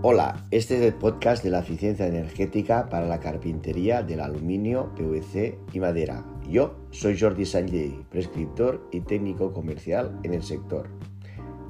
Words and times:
Hola, 0.00 0.46
este 0.52 0.76
es 0.76 0.82
el 0.82 0.94
podcast 0.94 1.42
de 1.42 1.50
la 1.50 1.58
eficiencia 1.58 2.06
energética 2.06 2.88
para 2.88 3.08
la 3.08 3.18
carpintería 3.18 4.04
del 4.04 4.20
aluminio, 4.20 4.94
PVC 4.94 5.58
y 5.72 5.80
madera. 5.80 6.24
Yo 6.48 6.76
soy 6.92 7.18
Jordi 7.18 7.44
Sanjay, 7.44 8.06
prescriptor 8.08 8.88
y 8.92 9.00
técnico 9.00 9.52
comercial 9.52 10.16
en 10.22 10.34
el 10.34 10.44
sector. 10.44 10.88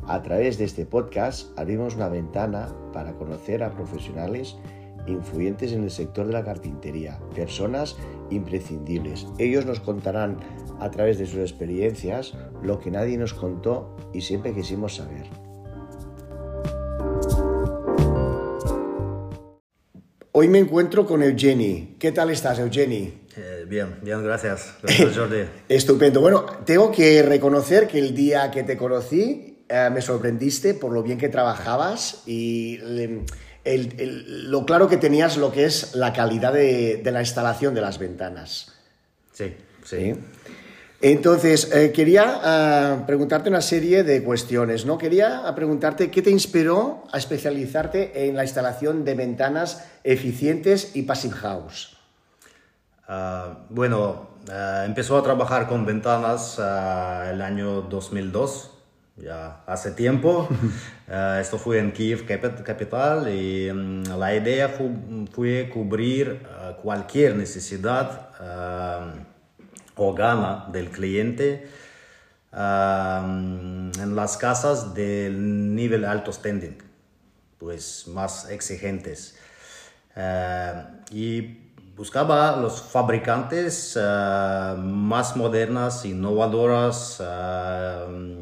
A 0.06 0.20
través 0.20 0.58
de 0.58 0.66
este 0.66 0.84
podcast 0.84 1.58
abrimos 1.58 1.96
una 1.96 2.10
ventana 2.10 2.76
para 2.92 3.14
conocer 3.14 3.62
a 3.62 3.72
profesionales 3.72 4.58
influyentes 5.06 5.72
en 5.72 5.84
el 5.84 5.90
sector 5.90 6.26
de 6.26 6.34
la 6.34 6.44
carpintería, 6.44 7.18
personas 7.34 7.96
imprescindibles. 8.28 9.26
Ellos 9.38 9.64
nos 9.64 9.80
contarán 9.80 10.36
a 10.80 10.90
través 10.90 11.16
de 11.16 11.24
sus 11.24 11.38
experiencias 11.38 12.36
lo 12.62 12.78
que 12.78 12.90
nadie 12.90 13.16
nos 13.16 13.32
contó 13.32 13.96
y 14.12 14.20
siempre 14.20 14.52
quisimos 14.52 14.96
saber. 14.96 15.47
Hoy 20.40 20.46
me 20.46 20.60
encuentro 20.60 21.04
con 21.04 21.20
Eugeni. 21.20 21.96
¿Qué 21.98 22.12
tal 22.12 22.30
estás, 22.30 22.60
Eugeni? 22.60 23.12
Eh, 23.36 23.64
bien, 23.66 23.96
bien, 24.02 24.22
gracias. 24.22 24.72
Gracias, 24.84 25.16
Jordi. 25.16 25.40
Estupendo. 25.68 26.20
Bueno, 26.20 26.46
tengo 26.64 26.92
que 26.92 27.24
reconocer 27.24 27.88
que 27.88 27.98
el 27.98 28.14
día 28.14 28.48
que 28.52 28.62
te 28.62 28.76
conocí 28.76 29.64
eh, 29.68 29.90
me 29.92 30.00
sorprendiste 30.00 30.74
por 30.74 30.92
lo 30.92 31.02
bien 31.02 31.18
que 31.18 31.28
trabajabas 31.28 32.22
y 32.24 32.78
lo 33.64 34.64
claro 34.64 34.88
que 34.88 34.96
tenías 34.96 35.36
lo 35.38 35.50
que 35.50 35.64
es 35.64 35.96
la 35.96 36.12
calidad 36.12 36.52
de, 36.52 37.02
la 37.04 37.18
instalación 37.18 37.74
de 37.74 37.80
las 37.80 37.98
ventanas. 37.98 38.76
Sí, 39.32 39.56
sí. 39.82 40.14
Entonces, 41.00 41.70
eh, 41.72 41.92
quería 41.92 42.40
ah, 42.42 43.04
preguntarte 43.06 43.48
una 43.48 43.60
serie 43.60 44.02
de 44.02 44.24
cuestiones, 44.24 44.84
¿no? 44.84 44.98
Quería 44.98 45.44
preguntarte 45.54 46.10
qué 46.10 46.22
te 46.22 46.30
inspiró 46.30 47.04
a 47.12 47.18
especializarte 47.18 48.26
en 48.26 48.34
la 48.34 48.42
instalación 48.42 49.04
de 49.04 49.14
ventanas 49.14 49.86
eficientes 50.02 50.96
y 50.96 51.02
passive 51.02 51.36
house. 51.36 51.96
Ah, 53.06 53.58
bueno, 53.70 54.30
ah, 54.50 54.82
empezó 54.86 55.16
a 55.16 55.22
trabajar 55.22 55.68
con 55.68 55.86
ventanas 55.86 56.58
el 56.58 57.42
año 57.42 57.82
2002, 57.82 58.72
ya 59.18 59.62
hace 59.68 59.92
tiempo. 59.92 60.48
esto 61.40 61.58
fue 61.58 61.78
en 61.78 61.92
Kiev 61.92 62.26
Capital 62.26 63.32
y 63.32 63.70
mm, 63.72 64.18
la 64.18 64.34
idea 64.34 64.68
fue, 64.68 64.90
fue 65.30 65.70
cubrir 65.72 66.42
cualquier 66.82 67.36
necesidad 67.36 68.32
o 69.98 70.14
gana 70.14 70.66
del 70.72 70.90
cliente 70.90 71.68
en 72.52 74.16
las 74.16 74.36
casas 74.36 74.94
del 74.94 75.74
nivel 75.74 76.04
alto 76.04 76.32
standing, 76.32 76.78
pues 77.58 78.06
más 78.08 78.48
exigentes. 78.50 79.36
Eh, 80.16 80.84
y 81.12 81.72
buscaba 81.96 82.56
los 82.56 82.80
fabricantes 82.82 83.98
eh, 84.00 84.74
más 84.78 85.36
modernas, 85.36 86.04
innovadoras 86.04 87.22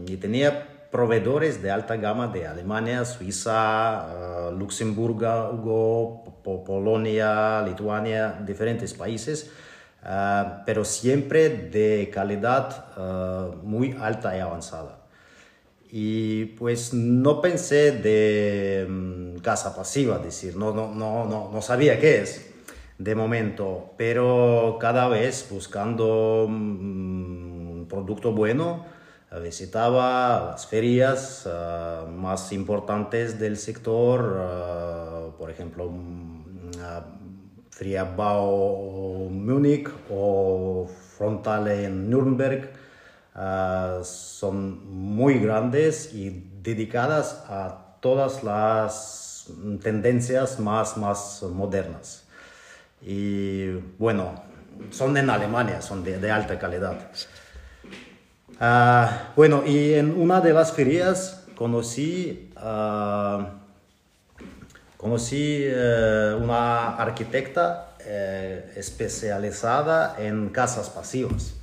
y 0.06 0.16
tenía 0.16 0.88
proveedores 0.90 1.62
de 1.62 1.70
alta 1.70 1.96
gama 1.96 2.28
de 2.28 2.46
Alemania, 2.46 3.04
Suiza, 3.04 4.50
Luxemburgo, 4.52 6.24
Polonia, 6.64 7.60
Lituania, 7.62 8.40
diferentes 8.46 8.94
países 8.94 9.50
Ah, 10.08 10.62
pero 10.64 10.84
siempre 10.84 11.48
de 11.48 12.10
calidad 12.14 12.86
ah, 12.96 13.50
muy 13.64 13.96
alta 14.00 14.36
y 14.36 14.40
avanzada. 14.40 15.00
Y 15.90 16.44
pues 16.56 16.94
no 16.94 17.40
pensé 17.40 17.90
de 17.90 18.86
mm, 18.88 19.38
casa 19.38 19.74
pasiva, 19.74 20.18
decir, 20.18 20.56
no, 20.56 20.72
no, 20.72 20.94
no, 20.94 21.24
no, 21.24 21.50
no 21.52 21.60
sabía 21.60 21.98
qué 21.98 22.20
es 22.22 22.52
de 22.98 23.14
momento, 23.16 23.94
pero 23.96 24.78
cada 24.80 25.08
vez 25.08 25.48
buscando 25.50 26.44
un 26.44 27.82
mm, 27.82 27.88
producto 27.88 28.30
bueno, 28.30 28.84
visitaba 29.42 30.50
las 30.52 30.68
ferias 30.68 31.48
ah, 31.50 32.06
más 32.08 32.52
importantes 32.52 33.40
del 33.40 33.56
sector, 33.56 35.34
por 35.36 35.50
ejemplo, 35.50 35.90
mm, 35.90 37.15
Friabau 37.76 39.28
Múnich 39.30 39.90
o 40.10 40.88
Frontale 41.18 41.84
en 41.84 42.08
Nuremberg 42.08 42.70
ah, 43.34 44.00
son 44.02 45.12
muy 45.14 45.38
grandes 45.38 46.14
y 46.14 46.30
dedicadas 46.62 47.44
a 47.48 47.98
todas 48.00 48.42
las 48.42 49.48
tendencias 49.82 50.58
más, 50.58 50.96
más 50.96 51.42
modernas. 51.42 52.24
Y 53.02 53.72
bueno, 53.98 54.42
son 54.90 55.14
en 55.18 55.28
Alemania, 55.28 55.82
son 55.82 56.02
de, 56.02 56.30
alta 56.30 56.58
calidad. 56.58 56.96
Ah, 58.58 59.32
bueno, 59.36 59.64
y 59.66 59.92
en 59.92 60.18
una 60.18 60.40
de 60.40 60.54
las 60.54 60.72
ferias 60.72 61.44
conocí 61.54 62.50
uh, 62.56 63.65
Conocí 65.06 65.62
eh, 65.62 66.36
una 66.36 66.96
arquitecta 66.96 67.90
eh, 68.00 68.72
especializada 68.74 70.16
en 70.18 70.48
casas 70.48 70.90
pasivas. 70.90 71.54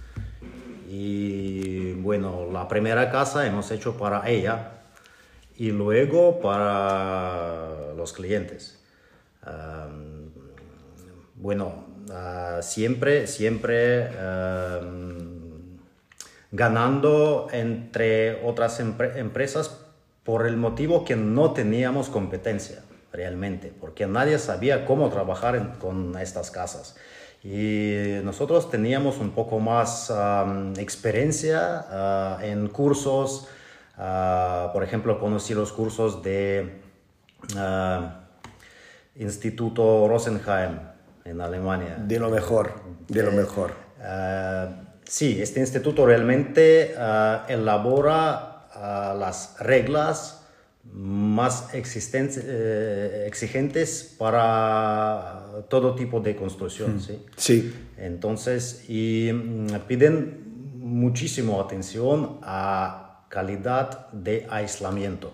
Y 0.89 1.91
bueno, 1.95 2.47
la 2.53 2.69
primera 2.69 3.11
casa 3.11 3.45
hemos 3.45 3.69
hecho 3.71 3.97
para 3.97 4.29
ella 4.29 4.83
y 5.57 5.71
luego 5.71 6.39
para 6.39 7.93
los 7.97 8.13
clientes. 8.13 8.81
bueno, 11.35 11.83
ah, 12.13 12.59
siempre, 12.61 13.27
siempre 13.27 14.09
ganando 16.49 17.49
entre 17.51 18.41
otras 18.45 18.79
empresas 18.79 19.81
por 20.23 20.47
el 20.47 20.55
motivo 20.55 21.03
que 21.03 21.17
no 21.17 21.51
teníamos 21.51 22.07
competencia 22.07 22.83
realmente, 23.13 23.71
porque 23.79 24.07
nadie 24.07 24.39
sabía 24.39 24.85
cómo 24.85 25.09
trabajar 25.09 25.77
con 25.77 26.17
estas 26.17 26.49
casas. 26.49 26.95
Y 27.43 28.19
nosotros 28.23 28.71
teníamos 28.71 29.19
un 29.19 29.31
poco 29.31 29.59
más 29.59 30.11
experiencia 30.77 31.85
ah, 31.89 32.39
en 32.41 32.67
cursos, 32.69 33.47
ah, 33.97 34.71
por 34.73 34.83
ejemplo, 34.83 35.19
conocí 35.19 35.53
los 35.53 35.71
cursos 35.71 36.23
de 36.23 36.81
ah, 37.55 38.21
Instituto 39.15 40.07
Rosenheim 40.07 40.79
en 41.23 41.41
Alemania. 41.41 41.97
De 41.99 42.17
lo 42.17 42.29
mejor, 42.29 42.73
de 43.07 43.23
lo 43.23 43.31
mejor. 43.31 43.73
sí, 45.03 45.39
este 45.39 45.59
instituto 45.59 46.05
realmente 46.05 46.95
elabora 47.47 49.13
las 49.19 49.57
reglas 49.59 50.42
más 50.91 51.73
eh, 51.73 53.25
exigentes 53.27 54.15
para 54.17 55.63
todo 55.69 55.95
tipo 55.95 56.19
de 56.19 56.35
construcción. 56.35 56.95
Hmm. 56.95 56.99
¿sí? 56.99 57.25
sí. 57.35 57.73
Entonces, 57.97 58.85
y 58.89 59.31
mm, 59.33 59.67
piden 59.87 60.43
muchísimo 60.75 61.61
atención 61.61 62.39
a 62.43 63.25
calidad 63.29 64.11
de 64.11 64.45
aislamiento. 64.49 65.33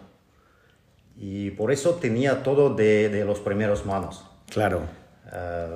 Y 1.17 1.51
por 1.51 1.71
eso 1.71 1.95
tenía 1.95 2.43
todo 2.43 2.73
de, 2.73 3.09
de 3.09 3.25
los 3.25 3.39
primeros 3.39 3.85
manos. 3.85 4.25
Claro. 4.49 4.83
Eh, 5.33 5.75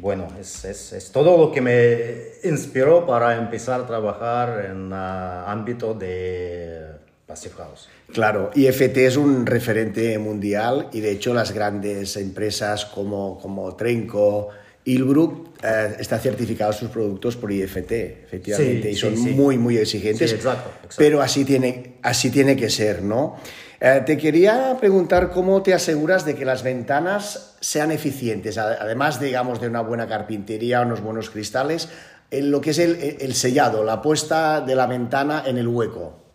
bueno, 0.00 0.28
es, 0.40 0.64
es, 0.64 0.92
es, 0.94 1.12
todo 1.12 1.36
lo 1.36 1.52
que 1.52 1.60
me 1.60 2.48
inspiró 2.48 3.06
para 3.06 3.36
empezar 3.36 3.82
a 3.82 3.86
trabajar 3.86 4.64
en 4.64 4.86
el 4.86 4.92
ámbito 4.94 5.92
de 5.92 6.89
Passive 7.30 7.54
House. 7.58 7.88
Claro, 8.12 8.50
IFT 8.56 8.96
es 8.96 9.16
un 9.16 9.46
referente 9.46 10.18
mundial 10.18 10.88
y 10.92 10.98
de 10.98 11.12
hecho 11.12 11.32
las 11.32 11.52
grandes 11.52 12.16
empresas 12.16 12.86
como, 12.86 13.38
como 13.38 13.76
Trenco, 13.76 14.48
Ilbrook 14.84 15.50
eh, 15.62 15.94
están 16.00 16.18
certificados 16.18 16.76
sus 16.76 16.90
productos 16.90 17.36
por 17.36 17.52
IFT, 17.52 17.92
efectivamente, 18.24 18.90
y 18.90 18.96
son 18.96 19.16
muy, 19.36 19.58
muy 19.58 19.78
exigentes. 19.78 20.32
Exacto, 20.32 20.70
Pero 20.96 21.22
así 21.22 21.44
tiene, 21.44 21.98
así 22.02 22.30
tiene 22.30 22.56
que 22.56 22.68
ser, 22.68 23.02
¿no? 23.02 23.36
Eh, 23.80 24.02
te 24.04 24.18
quería 24.18 24.76
preguntar 24.80 25.30
cómo 25.30 25.62
te 25.62 25.72
aseguras 25.72 26.24
de 26.24 26.34
que 26.34 26.44
las 26.44 26.64
ventanas 26.64 27.54
sean 27.60 27.92
eficientes, 27.92 28.58
además, 28.58 29.20
digamos, 29.20 29.60
de 29.60 29.68
una 29.68 29.82
buena 29.82 30.08
carpintería, 30.08 30.80
unos 30.80 31.00
buenos 31.00 31.30
cristales, 31.30 31.88
en 32.32 32.50
lo 32.50 32.60
que 32.60 32.70
es 32.70 32.78
el, 32.80 33.18
el 33.20 33.34
sellado, 33.34 33.84
la 33.84 34.02
puesta 34.02 34.60
de 34.62 34.74
la 34.74 34.86
ventana 34.86 35.44
en 35.46 35.58
el 35.58 35.68
hueco. 35.68 36.29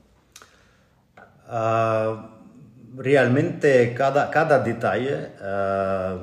Ah, 1.58 2.32
realmente 2.98 3.94
cada, 3.94 4.30
cada 4.30 4.60
detalle 4.60 5.32
ah, 5.40 6.18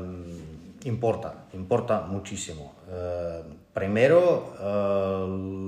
importa, 0.85 1.49
importa 1.55 2.03
muchísimo. 2.03 2.75
Ah, 2.93 3.41
primero, 3.73 4.53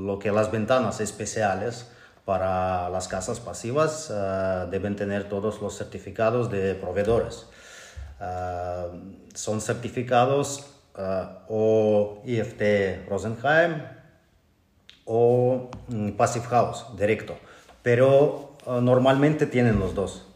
lo 0.04 0.18
que 0.18 0.30
las 0.30 0.50
ventanas 0.50 1.00
especiales 1.00 1.90
para 2.26 2.90
las 2.90 3.08
casas 3.08 3.40
pasivas 3.40 4.12
deben 4.70 4.96
tener 4.96 5.30
todos 5.30 5.62
los 5.62 5.78
certificados 5.78 6.50
de 6.50 6.74
proveedores. 6.74 7.46
son 9.34 9.60
certificados 9.62 10.66
o 11.48 12.20
IFT 12.26 13.08
Rosenheim 13.08 13.82
o 15.06 15.70
mm, 15.88 16.10
Passive 16.10 16.46
House, 16.46 16.84
directo. 16.96 17.36
Pero 17.82 18.53
normalmente 18.66 19.46
tienen 19.46 19.78
los 19.78 19.94
dos. 19.94 20.26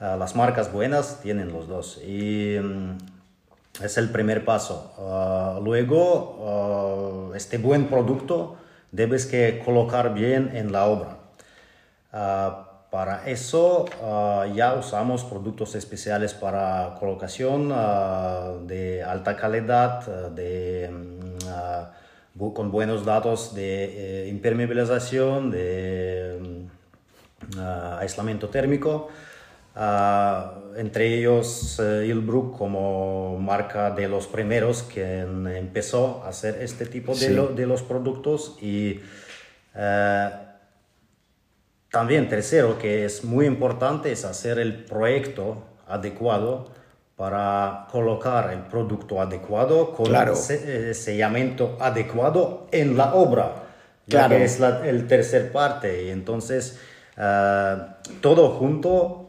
las 0.00 0.34
marcas 0.34 0.72
buenas 0.72 1.20
tienen 1.20 1.52
los 1.52 1.68
dos. 1.68 2.00
Y 2.04 2.56
mm, 2.60 2.98
es 3.82 3.98
el 3.98 4.10
primer 4.10 4.44
paso. 4.44 5.60
luego, 5.62 7.32
este 7.34 7.58
buen 7.58 7.88
producto 7.88 8.56
debes 8.90 9.26
que 9.26 9.62
colocar 9.64 10.14
bien 10.14 10.50
en 10.54 10.72
la 10.72 10.86
obra. 10.86 11.18
Para 12.92 13.26
eso 13.26 13.86
ah, 14.02 14.46
ya 14.54 14.74
usamos 14.74 15.24
productos 15.24 15.74
especiales 15.74 16.34
para 16.34 16.94
colocación 17.00 17.70
ah, 17.72 18.52
de 18.66 19.02
alta 19.02 19.34
calidad, 19.34 20.04
ah, 20.06 20.28
de, 20.28 20.90
mm, 20.92 22.52
con 22.52 22.70
buenos 22.70 23.06
datos 23.06 23.54
de 23.54 24.26
eh, 24.26 24.28
impermeabilización, 24.28 25.50
de 25.50 26.66
mm, 27.56 27.98
aislamiento 28.00 28.48
térmico. 28.48 29.08
entre 30.76 31.14
ellos 31.18 31.80
uh, 31.80 32.52
como 32.58 33.38
marca 33.38 33.90
de 33.90 34.06
los 34.06 34.26
primeros 34.26 34.82
que 34.82 35.20
empezó 35.20 36.22
a 36.24 36.28
hacer 36.28 36.58
este 36.60 36.84
tipo 36.84 37.14
de, 37.14 37.54
de 37.54 37.66
los 37.66 37.82
productos 37.82 38.58
y 38.60 39.00
también 41.92 42.28
tercero, 42.28 42.78
que 42.78 43.04
es 43.04 43.22
muy 43.22 43.46
importante, 43.46 44.10
es 44.12 44.24
hacer 44.24 44.58
el 44.58 44.84
proyecto 44.84 45.62
adecuado 45.86 46.70
para 47.16 47.86
colocar 47.92 48.50
el 48.52 48.60
producto 48.60 49.20
adecuado 49.20 49.92
con 49.92 50.06
el 50.06 50.30
eh, 50.50 50.94
sellamiento 50.94 51.76
adecuado 51.78 52.66
en 52.72 52.96
la 52.96 53.14
obra, 53.14 53.64
claro. 54.08 54.36
que 54.36 54.44
es 54.44 54.58
la 54.58 54.88
el 54.88 55.06
tercer 55.06 55.52
parte. 55.52 56.04
Y 56.04 56.10
entonces, 56.10 56.80
eh, 57.16 57.76
todo 58.20 58.50
junto 58.50 59.22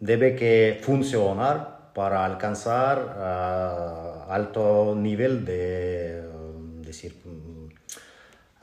debe 0.00 0.34
que 0.34 0.80
funcionar 0.82 1.90
para 1.94 2.24
alcanzar 2.24 3.16
uh, 3.18 4.32
alto 4.32 4.94
nivel 4.96 5.44
de, 5.44 6.22
decir, 6.84 7.16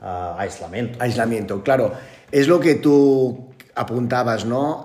aislamiento. 0.00 1.02
Aislamiento, 1.02 1.62
claro. 1.62 1.92
Es 2.32 2.48
lo 2.48 2.58
que 2.60 2.76
tú 2.76 3.50
apuntabas, 3.74 4.46
¿no? 4.46 4.84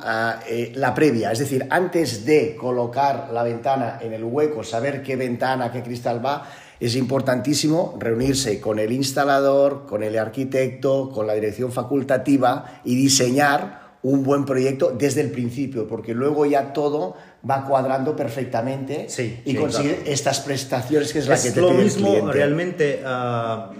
Eh, 0.49 0.73
la 0.75 0.93
previa, 0.93 1.31
es 1.31 1.39
decir, 1.39 1.65
antes 1.69 2.25
de 2.25 2.57
colocar 2.57 3.29
la 3.31 3.43
ventana 3.43 3.99
en 4.01 4.11
el 4.11 4.23
hueco, 4.23 4.63
saber 4.65 5.01
qué 5.01 5.15
ventana, 5.15 5.71
qué 5.71 5.81
cristal 5.81 6.23
va, 6.23 6.45
es 6.79 6.95
importantísimo 6.95 7.95
reunirse 7.99 8.59
con 8.59 8.79
el 8.79 8.91
instalador, 8.91 9.85
con 9.85 10.03
el 10.03 10.17
arquitecto, 10.17 11.09
con 11.09 11.25
la 11.25 11.35
dirección 11.35 11.71
facultativa 11.71 12.81
y 12.83 12.95
diseñar 12.95 13.80
un 14.03 14.23
buen 14.23 14.45
proyecto 14.45 14.95
desde 14.97 15.21
el 15.21 15.31
principio, 15.31 15.87
porque 15.87 16.13
luego 16.13 16.45
ya 16.45 16.73
todo 16.73 17.15
va 17.47 17.65
cuadrando 17.65 18.15
perfectamente 18.15 19.07
y 19.45 19.55
conseguir 19.55 20.03
estas 20.05 20.39
prestaciones 20.39 21.13
que 21.13 21.19
es, 21.19 21.27
la 21.27 21.39
que 21.39 21.51
te 21.51 21.61
lo 21.61 21.71
mismo 21.71 22.31
realmente 22.31 23.01
ah, 23.05 23.71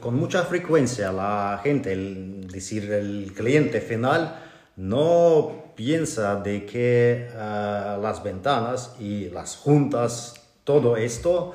con 0.00 0.16
mucha 0.16 0.44
frecuencia 0.44 1.12
la 1.12 1.60
gente, 1.62 1.92
el, 1.92 2.48
decir, 2.48 2.90
el 2.92 3.32
cliente 3.34 3.80
final 3.80 4.36
no 4.76 5.72
piensa 5.76 6.36
de 6.36 6.66
que 6.66 7.28
ah, 7.36 7.98
las 8.02 8.22
ventanas 8.22 8.96
y 8.98 9.30
las 9.30 9.56
juntas, 9.56 10.34
todo 10.64 10.96
esto 10.96 11.54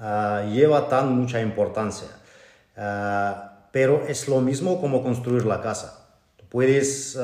ah, 0.00 0.44
lleva 0.52 0.88
tan 0.88 1.16
mucha 1.16 1.40
importancia. 1.40 2.08
Pero 3.72 4.04
es 4.06 4.28
lo 4.28 4.40
mismo 4.40 4.80
como 4.80 5.02
construir 5.02 5.44
la 5.46 5.60
casa. 5.62 6.05
Puedes 6.56 7.18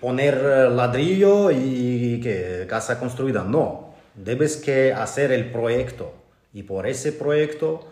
poner 0.00 0.42
ladrillo 0.72 1.52
y 1.52 2.18
que 2.20 2.66
casa 2.68 2.98
construida. 2.98 3.44
No, 3.44 3.94
debes 4.16 4.56
que 4.56 4.92
hacer 4.92 5.30
el 5.30 5.52
proyecto 5.52 6.14
y 6.52 6.64
por 6.64 6.84
ese 6.88 7.12
proyecto 7.12 7.86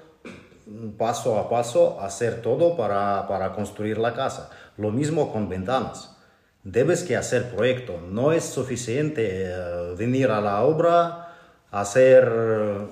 paso 0.98 1.38
a 1.38 1.48
paso 1.48 2.00
hacer 2.00 2.42
todo 2.42 2.76
para, 2.76 3.28
para 3.28 3.52
construir 3.52 3.98
la 3.98 4.14
casa. 4.14 4.50
Lo 4.76 4.90
mismo 4.90 5.32
con 5.32 5.48
ventanas. 5.48 6.16
Debes 6.64 7.04
que 7.04 7.16
hacer 7.16 7.54
proyecto. 7.54 8.00
No 8.10 8.32
es 8.32 8.42
suficiente 8.42 9.44
eh, 9.44 9.94
venir 9.96 10.32
a 10.32 10.40
la 10.40 10.64
obra, 10.64 11.36
hacer 11.70 12.28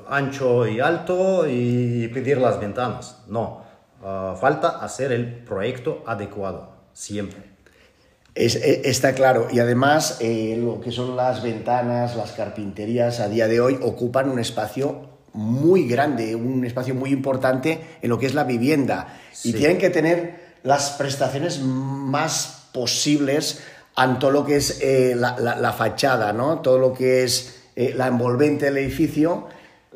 ancho 0.08 0.68
y 0.68 0.78
alto 0.78 1.48
y 1.48 2.06
pedir 2.14 2.38
las 2.38 2.60
ventanas. 2.60 3.24
No. 3.26 3.66
Ah, 4.02 4.36
falta 4.40 4.78
hacer 4.84 5.12
el 5.12 5.26
proyecto 5.44 6.04
adecuado, 6.06 6.70
siempre. 6.92 7.42
E, 8.34 8.82
está 8.84 9.14
claro. 9.14 9.48
Y 9.50 9.58
además, 9.58 10.18
eh, 10.20 10.56
lo 10.62 10.80
que 10.80 10.92
son 10.92 11.16
las 11.16 11.42
ventanas, 11.42 12.16
las 12.16 12.32
carpinterías 12.32 13.20
a 13.20 13.28
día 13.28 13.48
de 13.48 13.60
hoy 13.60 13.78
ocupan 13.82 14.30
un 14.30 14.38
espacio 14.38 15.08
muy 15.32 15.88
grande, 15.88 16.34
un 16.36 16.64
espacio 16.64 16.94
muy 16.94 17.10
importante 17.10 17.80
en 18.00 18.08
lo 18.08 18.18
que 18.18 18.26
es 18.26 18.34
la 18.34 18.44
vivienda. 18.44 19.18
Y 19.44 19.52
tienen 19.52 19.78
que 19.78 19.90
tener 19.90 20.56
las 20.62 20.90
prestaciones 20.90 21.60
más 21.60 22.68
posibles 22.72 23.62
ante 23.96 24.20
todo 24.20 24.30
lo 24.30 24.44
que 24.44 24.56
es 24.56 24.80
eh, 24.80 25.16
la, 25.16 25.72
fachada, 25.72 26.32
¿no? 26.32 26.60
Todo 26.60 26.78
lo 26.78 26.92
que 26.92 27.24
es 27.24 27.62
eh, 27.74 27.94
la 27.96 28.06
envolvente 28.06 28.66
del 28.66 28.78
edificio. 28.78 29.48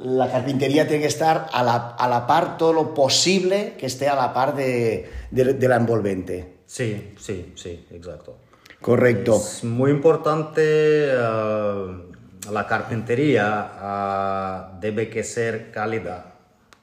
La 0.03 0.31
carpintería 0.31 0.89
tiene 0.89 1.03
que 1.03 1.09
estar 1.09 1.49
a 1.53 1.63
la, 1.63 2.27
par, 2.27 2.59
todo 2.59 2.73
lo 2.73 2.93
posible 2.93 3.75
que 3.79 3.87
esté 3.87 4.09
a 4.09 4.17
la 4.17 4.35
par 4.35 4.57
de, 4.57 5.09
la 5.31 5.77
envolvente. 5.77 6.55
Sí, 6.67 7.15
sí, 7.19 7.53
sí, 7.55 7.87
exacto. 7.93 8.37
Correcto. 8.81 9.37
Es 9.37 9.63
muy 9.63 9.93
importante 9.93 11.13
ah, 11.17 12.03
la 12.51 12.67
carpintería 12.67 13.45
ah, 13.79 14.79
debe 14.81 15.09
que 15.09 15.23
ser 15.23 15.71
cálida. 15.71 16.35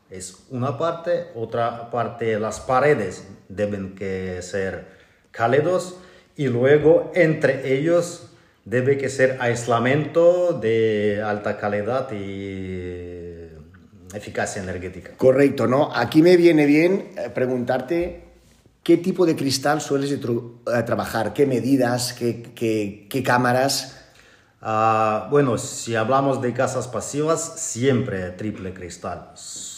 Es 0.10 0.46
una 0.50 0.78
parte, 0.78 1.28
otra 1.36 1.92
parte 1.92 2.40
las 2.40 2.62
paredes 2.62 3.28
deben 3.50 3.96
que 3.96 4.42
ser 4.42 4.88
cálidos 5.32 5.98
y 6.38 6.48
luego 6.48 7.12
entre 7.16 7.74
ellos 7.74 8.29
debe 8.70 8.98
que 8.98 9.10
ser 9.10 9.38
aislamiento 9.40 10.54
de 10.54 11.22
alta 11.26 11.58
calidad 11.58 12.12
y 12.12 13.50
eficacia 14.14 14.62
energética. 14.62 15.12
Correcto, 15.18 15.68
¿no? 15.68 15.90
Aquí 15.96 16.22
me 16.22 16.38
viene 16.38 16.66
bien 16.66 17.10
eh, 17.18 17.30
preguntarte 17.34 18.24
qué 18.84 18.98
tipo 18.98 19.26
de 19.26 19.36
cristal 19.36 19.82
sueles 19.82 20.12
eh, 20.12 20.84
trabajar, 20.86 21.34
qué 21.34 21.46
medidas, 21.46 22.14
qué, 22.14 23.08
qué 23.10 23.24
cámaras 23.24 24.00
Ah, 24.62 25.28
bueno, 25.32 25.58
si 25.58 25.96
hablamos 25.96 26.42
de 26.42 26.52
casas 26.54 26.88
pasivas, 26.90 27.60
siempre 27.60 28.32
triple 28.32 28.74
cristal. 28.74 29.32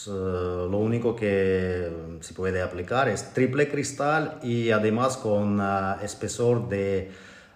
Eh, 0.07 0.09
lo 0.09 0.77
único 0.77 1.15
que 1.15 1.87
se 2.21 2.33
puede 2.33 2.63
aplicar 2.63 3.07
es 3.07 3.31
triple 3.33 3.69
cristal 3.69 4.39
y 4.41 4.71
además 4.71 5.17
con 5.17 5.59
ah, 5.61 5.99
espesor 6.01 6.67
de 6.67 7.11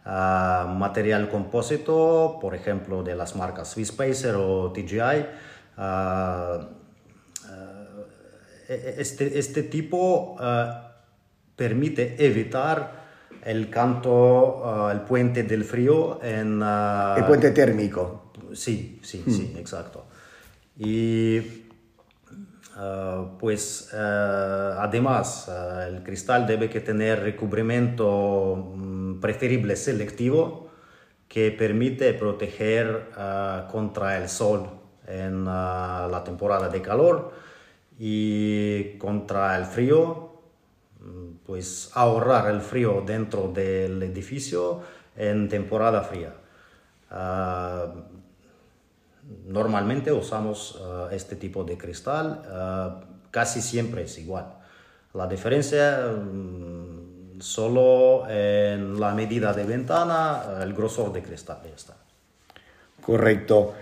ah, 0.05 0.73
material 0.77 1.29
compósito, 1.29 2.37
por 2.39 2.55
ejemplo, 2.55 3.03
de 3.03 3.15
las 3.15 3.35
marcas 3.35 3.69
Swiss 3.69 3.91
Pacer 3.91 4.35
o 4.35 4.71
TGI. 4.71 5.25
E-, 8.67 8.95
este, 8.97 9.37
este 9.37 9.63
tipo 9.63 10.37
permite 11.55 12.15
evitar 12.25 13.05
el 13.43 13.69
canto, 13.69 14.89
el 14.91 15.01
puente 15.01 15.43
del 15.43 15.63
frío 15.63 16.19
en... 16.23 16.61
El 16.61 17.25
puente 17.25 17.51
térmico. 17.51 18.31
Sí, 18.53 18.99
sí, 19.03 19.23
sí, 19.27 19.51
hmm. 19.53 19.57
exacto. 19.57 20.05
Y 20.77 21.39
uh, 22.75 23.37
pues 23.37 23.93
además 23.93 25.49
el 25.87 26.03
cristal 26.03 26.47
debe 26.47 26.69
que 26.69 26.81
tener 26.81 27.21
recubrimiento 27.21 28.53
um, 28.53 29.04
preferible 29.21 29.75
selectivo 29.75 30.69
que 31.27 31.51
permite 31.51 32.13
proteger 32.13 33.09
contra 33.71 34.17
el 34.17 34.29
sol 34.29 34.69
en 35.07 35.45
la 35.45 36.21
temporada 36.25 36.69
de 36.69 36.81
calor 36.81 37.31
y 37.97 38.97
contra 38.97 39.57
el 39.57 39.65
frío 39.65 40.35
pues 41.45 41.91
ahorrar 41.93 42.49
el 42.49 42.61
frío 42.61 43.03
dentro 43.05 43.51
del 43.51 44.01
edificio 44.03 44.81
en 45.15 45.47
temporada 45.47 46.01
fría. 46.01 46.33
Ah, 47.11 47.93
normalmente 49.45 50.11
usamos 50.11 50.81
ah, 50.83 51.09
este 51.11 51.35
tipo 51.35 51.63
de 51.63 51.77
cristal, 51.77 52.41
ah, 52.47 53.01
casi 53.31 53.61
siempre 53.61 54.03
es 54.03 54.17
igual. 54.17 54.55
La 55.13 55.27
diferencia 55.27 56.07
mm, 56.07 56.84
solo 57.39 58.29
en 58.29 58.99
la 58.99 59.13
medida 59.13 59.53
de 59.53 59.63
ventana, 59.63 60.43
el 60.61 60.73
grosor 60.73 61.11
de 61.13 61.21
cristal, 61.23 61.59
está. 61.75 61.93
Correcto. 63.01 63.73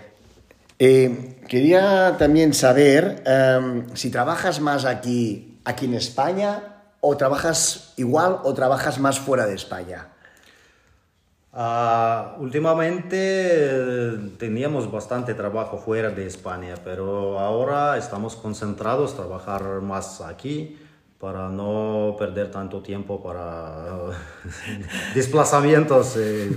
Eh, 0.78 1.38
quería 1.48 2.16
también 2.18 2.52
saber 2.52 3.22
em, 3.24 3.94
si 3.94 4.10
trabajas 4.10 4.60
más 4.60 4.84
aquí, 4.84 5.60
aquí 5.64 5.86
en 5.86 5.94
España 5.94 6.62
o 7.00 7.16
trabajas 7.16 7.94
igual 7.96 8.40
o 8.44 8.54
trabajas 8.54 8.98
más 8.98 9.18
fuera 9.20 9.46
de 9.46 9.54
España. 9.54 10.08
Ah, 11.52 12.34
últimamente 12.40 13.16
eh, 13.16 14.30
teníamos 14.38 14.90
bastante 14.90 15.34
trabajo 15.34 15.78
fuera 15.78 16.10
de 16.10 16.26
España, 16.26 16.74
pero 16.82 17.38
ahora 17.38 17.96
estamos 17.96 18.34
concentrados 18.34 19.12
a 19.12 19.16
trabajar 19.16 19.62
más 19.80 20.20
aquí 20.20 20.76
para 21.24 21.48
no 21.48 22.16
perder 22.18 22.50
tanto 22.50 22.82
tiempo 22.82 23.22
para 23.22 24.10
desplazamientos. 25.14 26.18
Eh, 26.18 26.50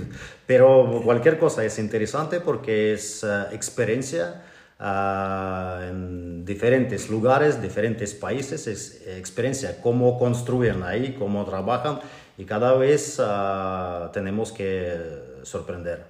pero 0.46 1.00
cualquier 1.02 1.38
cosa 1.38 1.64
es 1.64 1.78
interesante 1.78 2.40
porque 2.40 2.92
es 2.92 3.24
eh, 3.24 3.46
experiencia 3.52 4.42
ah, 4.78 5.86
en 5.88 6.44
diferentes 6.44 7.08
lugares, 7.08 7.62
diferentes 7.62 8.12
países, 8.12 8.66
es 8.66 9.06
experiencia 9.06 9.80
cómo 9.80 10.18
construyen 10.18 10.82
ahí, 10.82 11.14
cómo 11.18 11.46
trabajan 11.46 12.00
y 12.36 12.44
cada 12.44 12.74
vez 12.74 13.16
ah, 13.24 14.10
tenemos 14.12 14.52
que 14.52 14.98
sorprender. 15.44 16.04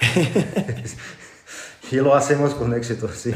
y 1.92 1.96
lo 1.96 2.14
hacemos 2.14 2.54
con 2.54 2.72
éxito, 2.72 3.06
sí. 3.08 3.34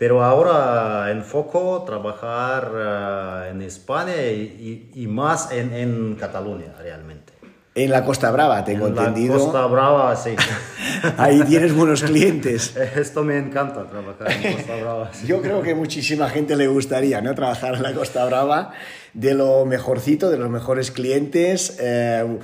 Pero 0.00 0.24
ahora 0.24 1.10
enfoco 1.10 1.82
trabajar 1.84 2.72
uh, 2.72 3.50
en 3.50 3.60
España 3.60 4.16
y, 4.16 4.88
y, 4.94 5.06
más 5.06 5.52
en, 5.52 5.74
en, 5.74 6.14
Cataluña 6.14 6.72
realmente. 6.78 7.34
En 7.74 7.90
la 7.90 8.02
Costa 8.02 8.30
Brava, 8.30 8.64
tengo 8.64 8.86
en 8.86 8.96
entendido. 8.96 9.34
La 9.34 9.44
Costa 9.44 9.66
Brava, 9.66 10.16
sí. 10.16 10.30
Ahí 11.18 11.42
tienes 11.42 11.74
buenos 11.74 12.02
clientes. 12.02 12.74
Esto 12.96 13.24
me 13.24 13.36
encanta, 13.36 13.86
trabajar 13.90 14.32
en 14.32 14.54
Costa 14.54 14.76
Brava. 14.76 15.10
Sí. 15.12 15.26
Yo 15.26 15.42
creo 15.42 15.60
que 15.60 15.74
muchísima 15.74 16.30
gente 16.30 16.56
le 16.56 16.66
gustaría 16.66 17.20
¿no? 17.20 17.34
trabajar 17.34 17.74
en 17.74 17.82
la 17.82 17.92
Costa 17.92 18.24
Brava, 18.24 18.72
de 19.12 19.34
lo 19.34 19.66
mejorcito, 19.66 20.30
de 20.30 20.38
los 20.38 20.48
mejores 20.48 20.90
clientes, 20.92 21.76
eh, 21.78 22.38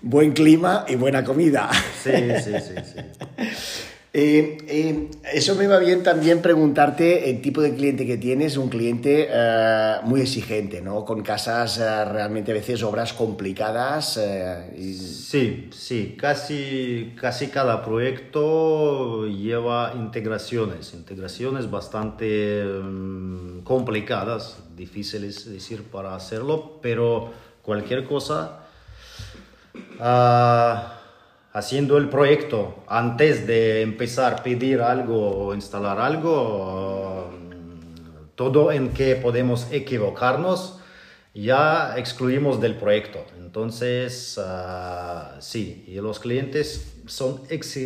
buen 0.00 0.30
clima 0.30 0.84
y 0.86 0.94
buena 0.94 1.24
comida. 1.24 1.70
Sí, 2.04 2.12
sí, 2.40 2.52
sí. 2.60 2.74
sí. 2.84 3.80
Eh, 4.12 4.58
eh, 4.66 5.08
eso 5.34 5.54
me 5.54 5.68
va 5.68 5.78
bien 5.78 6.02
también 6.02 6.42
preguntarte 6.42 7.30
el 7.30 7.40
tipo 7.40 7.60
de 7.60 7.76
cliente 7.76 8.04
que 8.06 8.16
tienes, 8.16 8.56
un 8.56 8.68
cliente 8.68 9.28
eh, 9.30 9.94
muy 10.02 10.20
exigente, 10.22 10.80
¿no? 10.82 11.04
Con 11.04 11.22
casas 11.22 11.78
eh, 11.78 12.04
realmente 12.06 12.50
a 12.50 12.54
veces 12.54 12.82
obras 12.82 13.12
complicadas. 13.12 14.16
eh, 14.20 14.74
y- 14.76 14.94
Sí, 14.94 15.70
sí, 15.72 16.16
casi, 16.18 17.14
casi 17.20 17.46
cada 17.48 17.84
proyecto 17.84 19.28
lleva 19.28 19.92
integraciones, 19.94 20.92
integraciones 20.92 21.70
bastante 21.70 22.64
mm, 22.64 23.60
complicadas, 23.62 24.58
difíciles 24.76 25.48
decir 25.52 25.84
para 25.84 26.16
hacerlo, 26.16 26.80
pero 26.82 27.30
cualquier 27.62 28.04
cosa, 28.06 28.64
ah, 30.00 30.99
haciendo 31.52 31.96
el 31.98 32.08
proyecto 32.08 32.82
antes 32.86 33.46
de 33.46 33.82
empezar 33.82 34.34
a 34.34 34.42
pedir 34.42 34.80
algo 34.80 35.46
o 35.46 35.54
instalar 35.54 35.98
algo, 35.98 37.30
mm, 37.32 38.34
todo 38.36 38.70
en 38.72 38.90
que 38.90 39.16
podemos 39.16 39.66
equivocarnos, 39.72 40.78
ya 41.34 41.94
excluimos 41.96 42.60
del 42.60 42.76
proyecto. 42.76 43.24
Entonces, 43.38 44.38
ah, 44.42 45.36
sí, 45.40 45.84
y 45.88 45.94
los 45.96 46.18
clientes 46.20 46.94
son 47.06 47.42
ex- 47.50 47.76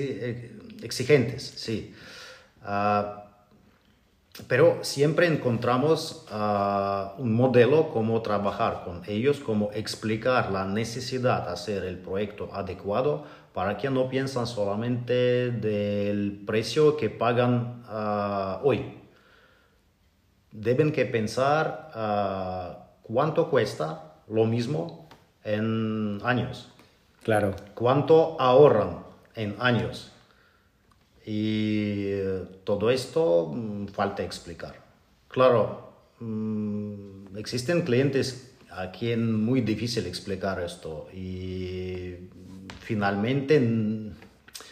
exigentes, 0.82 1.42
sí. 1.56 1.94
Ah, 2.62 3.23
pero 4.48 4.82
siempre 4.82 5.26
encontramos 5.26 6.26
ah, 6.30 7.14
un 7.18 7.32
modelo 7.34 7.90
cómo 7.90 8.20
trabajar 8.22 8.82
con 8.84 9.02
ellos, 9.06 9.38
cómo 9.38 9.70
explicar 9.72 10.50
la 10.50 10.64
necesidad 10.64 11.46
de 11.46 11.52
hacer 11.52 11.84
el 11.84 11.98
proyecto 11.98 12.50
adecuado 12.52 13.24
para 13.52 13.76
que 13.76 13.88
no 13.88 14.08
piensan 14.08 14.48
solamente 14.48 15.50
del 15.52 16.42
precio 16.44 16.96
que 16.96 17.10
pagan 17.10 17.84
ah, 17.86 18.60
hoy. 18.64 18.98
Deben 20.50 20.90
que 20.92 21.06
pensar 21.06 21.90
ah, 21.94 22.88
cuánto 23.02 23.48
cuesta 23.50 24.14
lo 24.28 24.46
mismo 24.46 25.08
en 25.44 26.20
años, 26.24 26.70
Claro. 27.22 27.54
cuánto 27.74 28.40
ahorran 28.40 29.04
en 29.36 29.54
años. 29.60 30.13
Y 31.26 32.04
eh, 32.06 32.42
todo 32.64 32.90
esto 32.90 33.50
mm, 33.54 33.86
falta 33.86 34.22
explicar. 34.22 34.74
Claro, 35.28 35.92
mm, 36.20 37.36
existen 37.36 37.82
clientes 37.82 38.52
a 38.70 38.90
quien 38.90 39.44
muy 39.44 39.60
difícil 39.60 40.06
explicar 40.06 40.60
esto 40.60 41.08
y 41.14 42.14
finalmente 42.80 43.60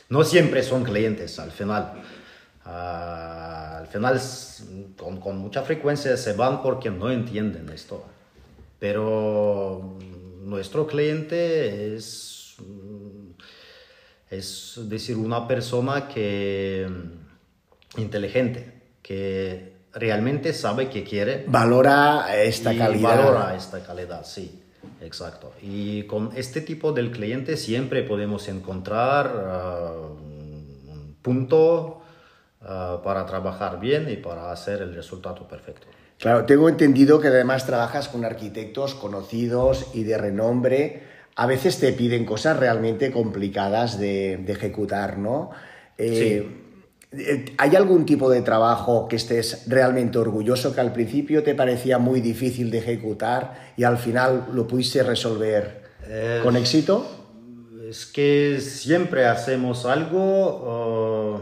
no 0.09 0.25
siempre 0.25 0.63
son 0.63 0.85
clientes 0.85 1.39
al 1.39 1.53
final. 1.53 2.03
Ah, 2.65 3.79
al 3.79 3.87
final 3.89 4.21
con, 4.97 5.19
con 5.19 5.39
mucha 5.39 5.63
frecuencia 5.63 6.17
se 6.17 6.35
van 6.35 6.63
porque 6.63 6.91
no 6.91 7.11
entienden 7.11 7.69
esto. 7.71 8.05
Pero 8.79 9.97
mm, 9.99 10.51
nuestro 10.51 10.87
cliente 10.87 11.97
es 11.97 12.57
es 14.33 14.81
decir, 14.85 15.17
una 15.17 15.47
persona 15.47 16.09
que 16.09 16.89
mm, 16.89 18.01
inteligente, 18.01 18.73
que 19.03 19.73
realmente 19.93 20.55
sabe 20.55 20.89
que 20.89 21.05
quiere 21.05 21.45
Valora 21.47 22.35
esta 22.35 22.73
y 22.73 22.79
calidad. 22.79 23.17
valora 23.17 23.55
esta 23.55 23.83
calidad, 23.83 24.25
sí, 24.25 24.63
exacto. 25.03 25.53
Y 25.61 26.05
con 26.05 26.31
este 26.35 26.63
tipo 26.63 26.93
del 26.93 27.11
cliente 27.11 27.59
siempre 27.59 28.03
podemos 28.03 28.49
encontrar 28.49 29.31
ah, 29.37 29.93
un 29.99 31.17
punto 31.21 32.01
ah, 32.63 33.03
para 33.05 33.27
trabajar 33.27 33.81
bien 33.81 34.09
y 34.11 34.17
para 34.17 34.51
hacer 34.51 34.81
el 34.81 34.95
resultado 34.95 35.47
perfecto. 35.47 35.87
Claro, 36.19 36.47
tengo 36.47 36.71
entendido 36.71 37.21
que 37.21 37.29
además 37.29 37.67
trabajas 37.67 38.09
con 38.09 38.25
arquitectos 38.25 38.95
conocidos 38.95 39.89
y 39.93 40.05
de 40.05 40.17
renombre. 40.17 41.12
A 41.35 41.47
veces 41.47 41.79
te 41.79 41.93
piden 41.93 42.25
cosas 42.25 42.59
realmente 42.59 43.11
complicadas 43.11 43.99
de, 43.99 44.37
de 44.37 44.53
ejecutar, 44.53 45.19
¿no? 45.19 45.51
Eh, 45.99 46.47
eh, 47.13 47.45
¿Hay 47.59 47.77
algún 47.77 48.07
tipo 48.07 48.31
de 48.31 48.43
trabajo 48.43 49.07
que 49.09 49.17
estés 49.17 49.65
realmente 49.67 50.19
orgulloso 50.19 50.75
que 50.75 50.81
al 50.81 50.93
principio 50.93 51.43
te 51.43 51.55
parecía 51.55 51.99
muy 51.99 52.21
difícil 52.21 52.71
de 52.71 52.79
ejecutar 52.79 53.73
y 53.77 53.85
al 53.85 53.99
final 53.99 54.49
lo 54.53 54.67
pudiste 54.67 55.03
resolver 55.03 55.83
Eh, 56.07 56.41
con 56.43 56.57
éxito? 56.57 57.07
Es 57.89 58.07
que 58.07 58.59
siempre 58.61 59.27
hacemos 59.27 59.85
algo, 59.85 61.37
uh, 61.37 61.41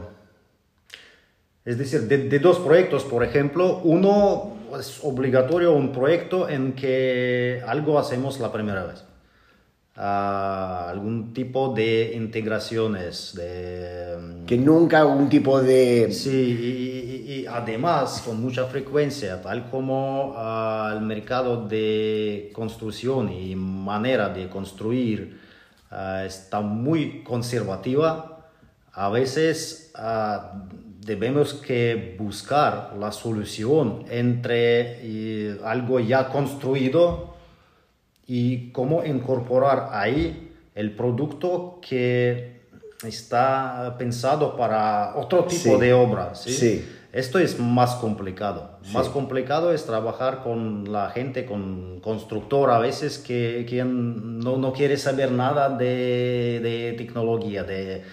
es 1.65 1.79
decir, 1.79 2.03
de, 2.03 2.29
de 2.29 2.39
dos 2.41 2.59
proyectos, 2.59 3.05
por 3.05 3.23
ejemplo, 3.23 3.81
uno 3.85 4.57
es 4.79 5.01
obligatorio 5.03 5.73
un 5.73 5.93
proyecto 5.93 6.49
en 6.49 6.73
que 6.75 7.63
algo 7.67 7.99
hacemos 7.99 8.41
la 8.41 8.53
primera 8.53 8.85
vez. 8.85 9.05
Ah, 9.97 10.89
algún 10.89 11.35
tipo 11.35 11.75
de 11.75 12.13
integraciones, 12.15 13.35
de... 13.35 14.17
mm, 14.43 14.47
Que 14.47 14.57
nunca 14.57 15.01
algún 15.01 15.29
tipo 15.29 15.61
de... 15.61 16.11
Sí, 16.13 16.31
y, 16.31 17.33
y- 17.33 17.41
y 17.43 17.47
además 17.47 18.23
con 18.25 18.41
mucha 18.41 18.65
frecuencia, 18.67 19.43
tal 19.43 19.69
como 19.69 20.33
ah, 20.37 20.93
el 20.97 21.03
mercado 21.03 21.67
de 21.69 22.51
construcción 22.55 23.31
y 23.33 23.55
manera 23.57 24.29
de 24.31 24.49
construir 24.49 25.39
ah, 25.91 26.25
está 26.25 26.61
muy 26.61 27.23
conservativa, 27.23 28.39
a 28.93 29.09
veces 29.11 29.91
ah, 29.97 30.65
debemos 31.05 31.53
que 31.55 32.17
buscar 32.19 32.95
la 32.99 33.11
solución 33.13 34.05
entre 34.09 35.59
algo 35.65 35.99
ya 36.01 36.29
construido 36.29 37.30
y 38.33 38.71
cómo 38.71 39.05
incorporar 39.05 39.89
ahí 39.91 40.53
el 40.77 40.95
producto 40.95 41.81
que 41.87 42.61
está 43.05 43.97
pensado 43.99 44.57
para 44.57 45.17
otro 45.17 45.47
tipo 45.47 45.75
Sí. 45.75 45.81
de 45.81 45.93
obra. 45.93 46.37
¿sí? 46.37 46.53
Sí. 46.53 46.89
Esto 47.13 47.41
es 47.41 47.59
más 47.59 47.97
complicado. 47.97 48.79
Más 48.93 49.09
complicado 49.09 49.73
es 49.73 49.85
trabajar 49.85 50.45
con 50.45 50.93
la 50.93 51.11
gente, 51.11 51.45
con 51.45 51.99
constructor 51.99 52.71
a 52.71 52.79
veces 52.79 53.19
que 53.19 53.67
quien 53.69 54.39
no, 54.39 54.59
no 54.59 54.73
quiere 54.73 54.97
saber 54.97 55.33
nada 55.33 55.71
de, 55.71 56.61
de 56.63 56.95
tecnología, 56.97 57.65
de, 57.65 58.05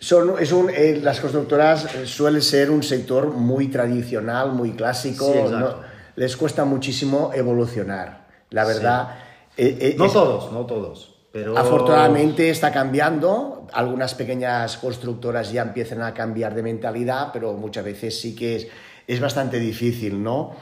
Son, 0.00 0.34
es 0.38 0.52
un, 0.52 0.68
eh, 0.68 1.00
las 1.02 1.18
constructoras 1.18 1.86
suele 2.04 2.42
ser 2.42 2.70
un 2.70 2.82
sector 2.82 3.28
muy 3.32 3.68
tradicional, 3.68 4.52
muy 4.52 4.72
clásico. 4.72 5.32
Sí. 5.32 5.38
¿no? 5.50 5.76
Les 6.16 6.36
cuesta 6.36 6.66
muchísimo 6.66 7.30
evolucionar. 7.34 8.26
La 8.50 8.66
verdad. 8.66 9.14
Eh, 9.56 9.78
eh, 9.80 9.94
No 9.98 10.06
es- 10.06 10.12
todos, 10.12 10.52
no 10.52 10.66
todos. 10.66 11.14
Pero... 11.32 11.56
Afortunadamente 11.56 12.50
está 12.50 12.70
cambiando, 12.70 13.66
algunas 13.72 14.14
pequeñas 14.14 14.76
constructoras 14.76 15.50
ya 15.50 15.62
empiezan 15.62 16.02
a 16.02 16.12
cambiar 16.12 16.54
de 16.54 16.62
mentalidad, 16.62 17.30
pero 17.32 17.54
muchas 17.54 17.84
veces 17.84 18.20
sí 18.20 18.34
que 18.36 18.56
es, 18.56 18.68
es 19.06 19.18
bastante 19.18 19.58
difícil, 19.58 20.22
¿no? 20.22 20.54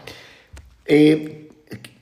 Eh, 0.86 1.48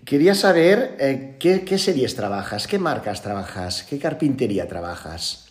quería 0.05 0.35
saber 0.35 0.97
eh, 1.01 1.37
¿qué, 1.39 1.65
¿qué, 1.65 1.79
series 1.79 2.15
trabajas, 2.15 2.67
qué 2.67 2.79
marcas 2.79 3.23
trabajas, 3.23 3.85
qué 3.89 3.99
carpintería 3.99 4.69
trabajas. 4.69 5.49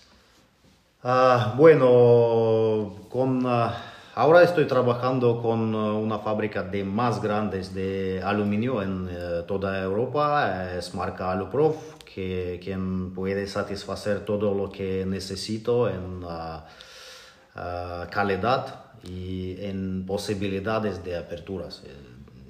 Ah, 1.03 1.55
bueno, 1.57 3.07
con... 3.09 3.45
Uh 3.45 3.71
Ahora 4.17 4.41
estoy 4.41 4.65
trabajando 4.65 5.43
con 5.43 5.75
eh, 5.75 5.77
una 5.77 6.17
fábrica 6.17 6.63
de 6.63 6.83
más 6.83 7.21
grandes 7.21 7.71
de 7.75 8.19
aluminio 8.23 8.81
en 8.81 9.07
eh, 9.11 9.43
toda 9.47 9.79
Europa, 9.79 10.73
es 10.75 10.95
marca 10.95 11.31
Aluprof, 11.31 11.75
que 12.03 12.59
quien 12.63 13.13
puede 13.13 13.45
satisfacer 13.45 14.25
todo 14.25 14.55
lo 14.55 14.71
que 14.71 15.05
necesito 15.05 15.87
en 15.87 16.23
uh, 16.23 16.63
calidad 18.09 18.85
y 19.03 19.55
en 19.63 20.03
posibilidades 20.07 21.03
de 21.03 21.15
aperturas. 21.15 21.83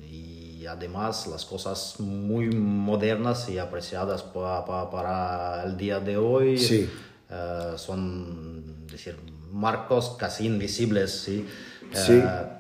Y 0.10 0.66
además 0.66 1.28
las 1.28 1.44
cosas 1.44 2.00
muy 2.00 2.50
modernas 2.50 3.50
y 3.50 3.58
apreciadas 3.58 4.24
pa, 4.24 4.64
pa, 4.64 4.90
para 4.90 5.66
el 5.66 5.76
día 5.76 6.00
de 6.00 6.16
hoy 6.16 6.58
sí. 6.58 6.90
uh, 7.30 7.78
son, 7.78 8.88
decir, 8.88 9.18
marcos 9.58 10.16
casi 10.18 10.46
invisibles, 10.46 11.12
¿sí? 11.12 11.46
Sí. 11.94 12.14
Uh, 12.14 12.58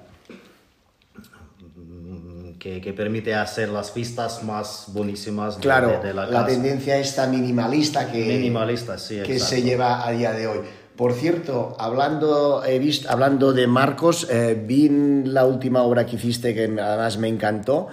que, 2.59 2.81
que, 2.81 2.91
permite 2.91 3.35
hacer 3.35 3.69
las 3.69 3.93
vistas 3.93 4.43
más 4.43 4.85
buenísimas 4.87 5.57
claro, 5.57 5.89
de, 5.89 6.07
de 6.07 6.13
la, 6.13 6.25
la 6.25 6.45
tendencia 6.45 6.97
esta 6.97 7.27
minimalista 7.27 8.11
que, 8.11 8.25
minimalista, 8.25 8.97
sí, 8.97 9.21
que 9.23 9.39
se 9.39 9.61
lleva 9.61 10.05
a 10.05 10.11
día 10.11 10.31
de 10.31 10.47
hoy. 10.47 10.59
Por 10.97 11.13
cierto, 11.13 11.75
hablando, 11.79 12.63
he 12.65 12.79
visto, 12.79 13.11
hablando 13.11 13.53
de 13.53 13.67
Marcos, 13.67 14.27
eh, 14.31 14.59
vi 14.59 14.89
la 14.89 15.45
última 15.45 15.83
obra 15.83 16.07
que 16.07 16.15
hiciste 16.15 16.55
que 16.55 16.63
además 16.63 17.19
me 17.19 17.27
encantó. 17.27 17.89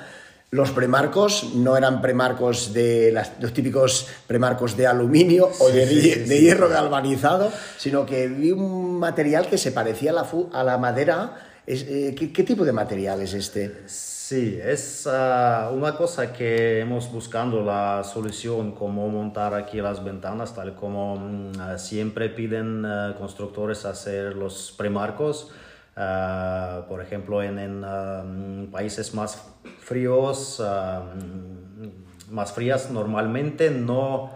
Los 0.54 0.70
premarcos 0.70 1.52
no 1.56 1.76
eran 1.76 2.00
premarcos 2.00 2.72
de 2.72 3.10
las, 3.10 3.32
los 3.40 3.52
típicos 3.52 4.06
premarcos 4.28 4.76
de 4.76 4.86
aluminio 4.86 5.50
o 5.58 5.68
de, 5.68 5.84
Sí, 5.84 6.00
sí, 6.00 6.08
de 6.20 6.26
sí. 6.26 6.42
hierro 6.44 6.68
galvanizado, 6.68 7.50
sino 7.76 8.06
que 8.06 8.28
vi 8.28 8.52
un 8.52 9.00
material 9.00 9.48
que 9.48 9.58
se 9.58 9.72
parecía 9.72 10.12
a 10.12 10.14
la, 10.14 10.28
a 10.52 10.62
la 10.62 10.78
madera. 10.78 11.34
Es, 11.66 11.82
eh, 11.88 12.14
¿qué, 12.16 12.32
qué 12.32 12.44
tipo 12.44 12.64
de 12.64 12.72
material 12.72 13.20
es 13.20 13.34
este? 13.34 13.82
Sí, 13.86 14.60
es 14.62 15.08
ah, 15.10 15.72
una 15.74 15.96
cosa 15.96 16.32
que 16.32 16.78
hemos 16.78 17.10
buscando 17.10 17.64
la 17.64 18.04
solución, 18.04 18.76
cómo 18.76 19.08
montar 19.08 19.54
aquí 19.54 19.80
las 19.80 20.04
ventanas, 20.04 20.54
tal 20.54 20.76
como 20.76 21.50
ah, 21.58 21.78
siempre 21.78 22.28
piden 22.28 22.86
ah, 22.86 23.16
constructores 23.18 23.84
hacer 23.84 24.36
los 24.36 24.72
premarcos. 24.78 25.50
Ah, 25.96 26.86
por 26.88 27.00
ejemplo, 27.00 27.42
en, 27.42 27.58
en, 27.58 27.84
ah, 27.84 28.24
mm, 28.26 28.66
países 28.72 29.14
más 29.14 29.54
fríos, 29.80 30.60
mm, 30.60 32.32
más 32.34 32.52
frías, 32.52 32.90
normalmente 32.90 33.70
no, 33.70 34.30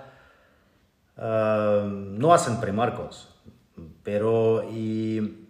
no 1.17 2.33
hacen 2.33 2.61
premarcos, 2.61 3.35
pero 4.05 4.71
y, 4.71 5.47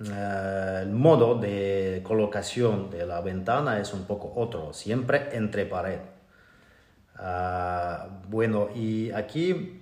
el 0.00 0.90
modo 0.90 1.34
de 1.34 2.02
colocación 2.04 2.88
de 2.88 3.04
la 3.04 3.20
ventana 3.20 3.80
es 3.80 3.92
un 3.92 4.04
poco 4.04 4.32
otro, 4.36 4.72
siempre 4.72 5.30
entre 5.32 5.66
pared. 5.66 5.98
Bueno, 8.28 8.68
y 8.76 9.10
aquí 9.10 9.80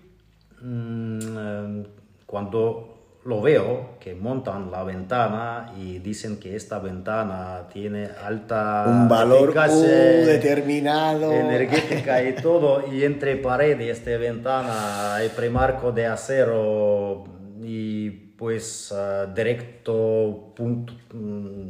mm, 0.62 1.82
cuando 2.24 2.95
lo 3.26 3.40
veo 3.42 3.96
que 3.98 4.14
montan 4.14 4.70
la 4.70 4.84
ventana 4.84 5.72
y 5.76 5.98
dicen 5.98 6.38
que 6.38 6.54
esta 6.54 6.78
ventana 6.78 7.66
tiene 7.72 8.08
alta 8.24 8.84
Un 8.86 9.08
valor 9.08 9.50
uh, 9.50 10.24
determinado. 10.24 11.32
energética 11.32 12.22
y 12.22 12.34
todo, 12.42 12.84
y 12.92 13.02
entre 13.04 13.36
pared 13.36 13.78
y 13.80 13.88
esta 13.90 14.16
ventana 14.16 15.16
hay 15.16 15.28
premarco 15.30 15.90
de 15.90 16.06
acero 16.06 17.24
y 17.62 18.10
pues 18.10 18.92
ah, 18.94 19.26
directo, 19.34 20.52
punto, 20.54 20.92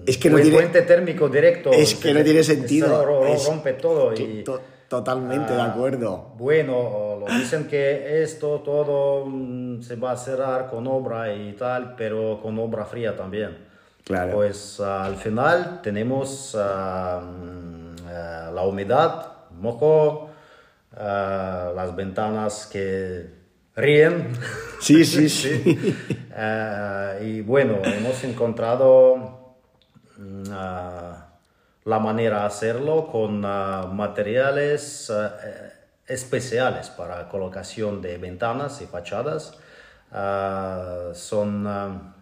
Es 0.07 0.19
que 0.19 0.29
no 0.29 0.38
tiene- 0.38 0.66
térmico 0.83 1.29
directo. 1.29 1.71
Es 1.73 1.95
que 1.95 2.12
no 2.12 2.23
tiene 2.23 2.42
sentido. 2.42 3.05
Rompe 3.47 3.75
todo. 3.75 4.12
To- 4.12 4.21
y, 4.21 4.45
to- 4.88 4.96
totalmente 4.99 5.53
de 5.53 5.61
Ah, 5.61 5.72
acuerdo. 5.72 6.33
Bueno, 6.37 7.16
lo 7.20 7.27
dicen 7.38 7.66
que 7.68 8.22
esto 8.22 8.61
todo 8.64 9.25
mm, 9.27 9.83
se 9.83 9.96
va 9.96 10.12
a 10.12 10.16
cerrar 10.16 10.68
con 10.68 10.87
obra 10.87 11.33
y 11.35 11.53
tal, 11.55 11.94
pero 11.96 12.40
con 12.42 12.59
obra 12.59 12.85
fría 12.85 13.16
también. 13.16 13.66
Claro. 14.05 14.33
Pues 14.33 14.79
ah, 14.81 15.05
al 15.05 15.16
final 15.16 15.81
tenemos 15.83 16.57
ah, 16.59 17.20
la 18.55 18.62
humedad, 18.62 19.33
mojo, 19.59 20.31
ah, 20.96 21.72
las 21.75 21.94
ventanas 21.96 22.66
que 22.72 23.27
ríen. 23.75 24.33
Sí, 24.81 25.05
sí, 25.05 25.29
sí. 25.29 25.96
Ah, 26.35 27.14
y 27.20 27.40
bueno, 27.40 27.77
hemos 27.85 28.22
encontrado 28.25 29.57
mm, 30.18 30.44
la 31.87 31.99
manera 32.01 32.40
de 32.40 32.46
hacerlo 32.46 33.07
con 33.11 33.42
ah, 33.46 33.88
materiales 33.90 35.11
ah, 35.11 35.37
eh, 35.42 35.72
especiales 36.07 36.90
para 36.90 37.29
colocación 37.29 38.03
de 38.03 38.18
ventanas 38.18 38.83
y 38.83 38.87
fachadas. 38.87 39.59
Ah, 40.12 41.11
son 41.14 42.14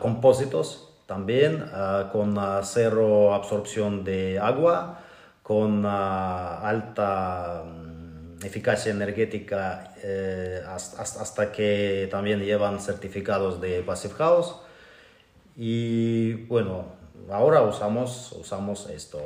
compósitos 0.00 0.94
también 1.06 1.64
con 2.12 2.36
cero 2.62 3.34
absorción 3.34 4.04
de 4.04 4.38
agua, 4.38 5.00
con 5.42 5.84
alta 5.86 7.62
mm, 7.64 8.44
eficacia 8.44 8.90
energética 8.92 9.92
eh, 10.02 10.60
hasta- 10.66 11.02
hasta 11.22 11.52
que 11.52 12.08
también 12.10 12.40
llevan 12.40 12.80
certificados 12.80 13.60
de 13.60 13.82
Passive 13.82 14.14
House. 14.14 14.56
Y 15.56 16.32
bueno, 16.46 16.86
ahora 17.30 17.62
usamos, 17.62 18.32
usamos 18.32 18.88
esto. 18.90 19.18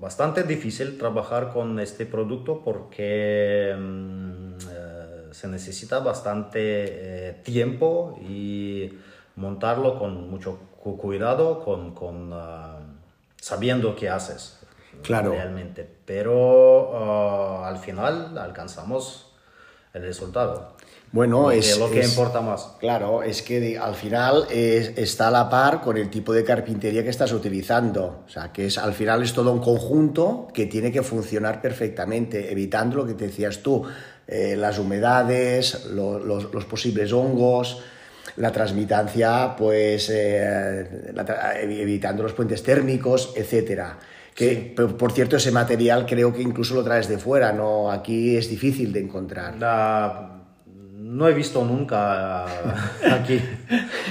Bastante 0.00 0.44
difícil 0.44 0.96
trabajar 0.96 1.52
con 1.52 1.80
este 1.80 2.06
producto 2.06 2.62
porque 2.64 3.74
mm, 3.76 4.52
eh, 4.70 5.28
se 5.32 5.48
necesita 5.48 5.98
bastante 5.98 6.58
eh, 6.60 7.32
tiempo 7.42 8.16
y 8.22 8.92
montarlo 9.36 9.98
con 9.98 10.30
mucho 10.30 10.58
cu- 10.80 10.96
cuidado, 10.96 11.64
con, 11.64 11.94
con, 11.94 12.30
ah, 12.32 12.78
sabiendo 13.40 13.94
qué 13.96 14.08
haces 14.08 14.60
Claro. 15.02 15.30
realmente. 15.32 15.88
Pero 16.06 16.92
ah, 16.94 17.68
al 17.68 17.78
final 17.78 18.38
alcanzamos 18.38 19.27
el 19.94 20.02
resultado. 20.02 20.76
Bueno, 21.10 21.50
es, 21.50 21.78
lo 21.78 21.90
que 21.90 22.00
es- 22.00 22.10
importa 22.10 22.42
más. 22.42 22.72
Claro, 22.80 23.22
es 23.22 23.40
que 23.40 23.60
de- 23.60 23.78
al 23.78 23.94
final 23.94 24.46
es- 24.50 24.92
está 24.98 25.28
a 25.28 25.30
la 25.30 25.48
par 25.48 25.80
con 25.80 25.96
el 25.96 26.10
tipo 26.10 26.34
de 26.34 26.44
carpintería 26.44 27.02
que 27.02 27.08
estás 27.08 27.32
utilizando. 27.32 28.24
O 28.26 28.28
sea, 28.28 28.52
que 28.52 28.66
es, 28.66 28.76
al 28.76 28.92
final 28.92 29.22
es 29.22 29.32
todo 29.32 29.50
un 29.52 29.60
conjunto 29.60 30.48
que 30.52 30.66
tiene 30.66 30.92
que 30.92 31.02
funcionar 31.02 31.62
perfectamente, 31.62 32.52
evitando 32.52 32.96
lo 32.98 33.06
que 33.06 33.14
te 33.14 33.26
decías 33.28 33.58
tú, 33.62 33.84
eh, 34.26 34.54
las 34.56 34.78
humedades, 34.78 35.86
lo- 35.86 36.18
los, 36.18 36.52
los 36.52 36.64
posibles 36.66 37.10
hongos, 37.14 37.80
la 38.36 38.52
transmitancia, 38.52 39.56
pues 39.56 40.10
eh, 40.12 41.10
la 41.14 41.24
tra- 41.24 41.56
evitando 41.62 42.22
los 42.22 42.34
puentes 42.34 42.62
térmicos, 42.62 43.32
etcétera. 43.34 43.98
Que, 44.38 44.72
por, 44.76 44.96
por 44.96 45.10
cierto, 45.12 45.36
ese 45.36 45.50
material 45.50 46.06
creo 46.06 46.32
que 46.32 46.42
incluso 46.42 46.74
lo 46.74 46.84
traes 46.84 47.08
de 47.08 47.18
fuera, 47.18 47.52
¿no? 47.52 47.90
Aquí 47.90 48.36
es 48.36 48.48
difícil 48.48 48.92
de 48.92 49.00
encontrar. 49.00 49.56
La- 49.58 50.34
no 51.00 51.26
he 51.26 51.32
visto 51.34 51.64
nunca 51.64 52.44
ah, 52.44 52.90
aquí, 53.18 53.40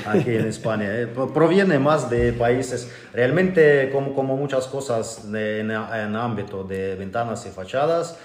aquí 0.06 0.32
en 0.32 0.48
España. 0.48 0.88
eh. 1.00 1.08
Pro- 1.08 1.32
Proviene 1.32 1.80
más 1.80 2.10
de 2.10 2.34
países, 2.34 2.92
realmente 3.14 3.90
como, 3.92 4.14
como 4.14 4.36
muchas 4.36 4.68
cosas 4.68 5.32
de- 5.32 5.60
en, 5.62 5.72
en 5.72 6.16
ámbito 6.16 6.64
de 6.66 6.96
ventanas 6.96 7.46
y 7.46 7.50
fachadas, 7.50 8.18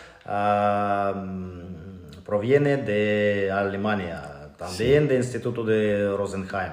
mm, 1.15 2.23
proviene 2.25 2.79
de 2.79 3.51
Alemania, 3.53 4.23
también 4.57 5.07
del 5.09 5.19
Instituto 5.19 5.65
de 5.65 6.11
Rosenheim. 6.17 6.73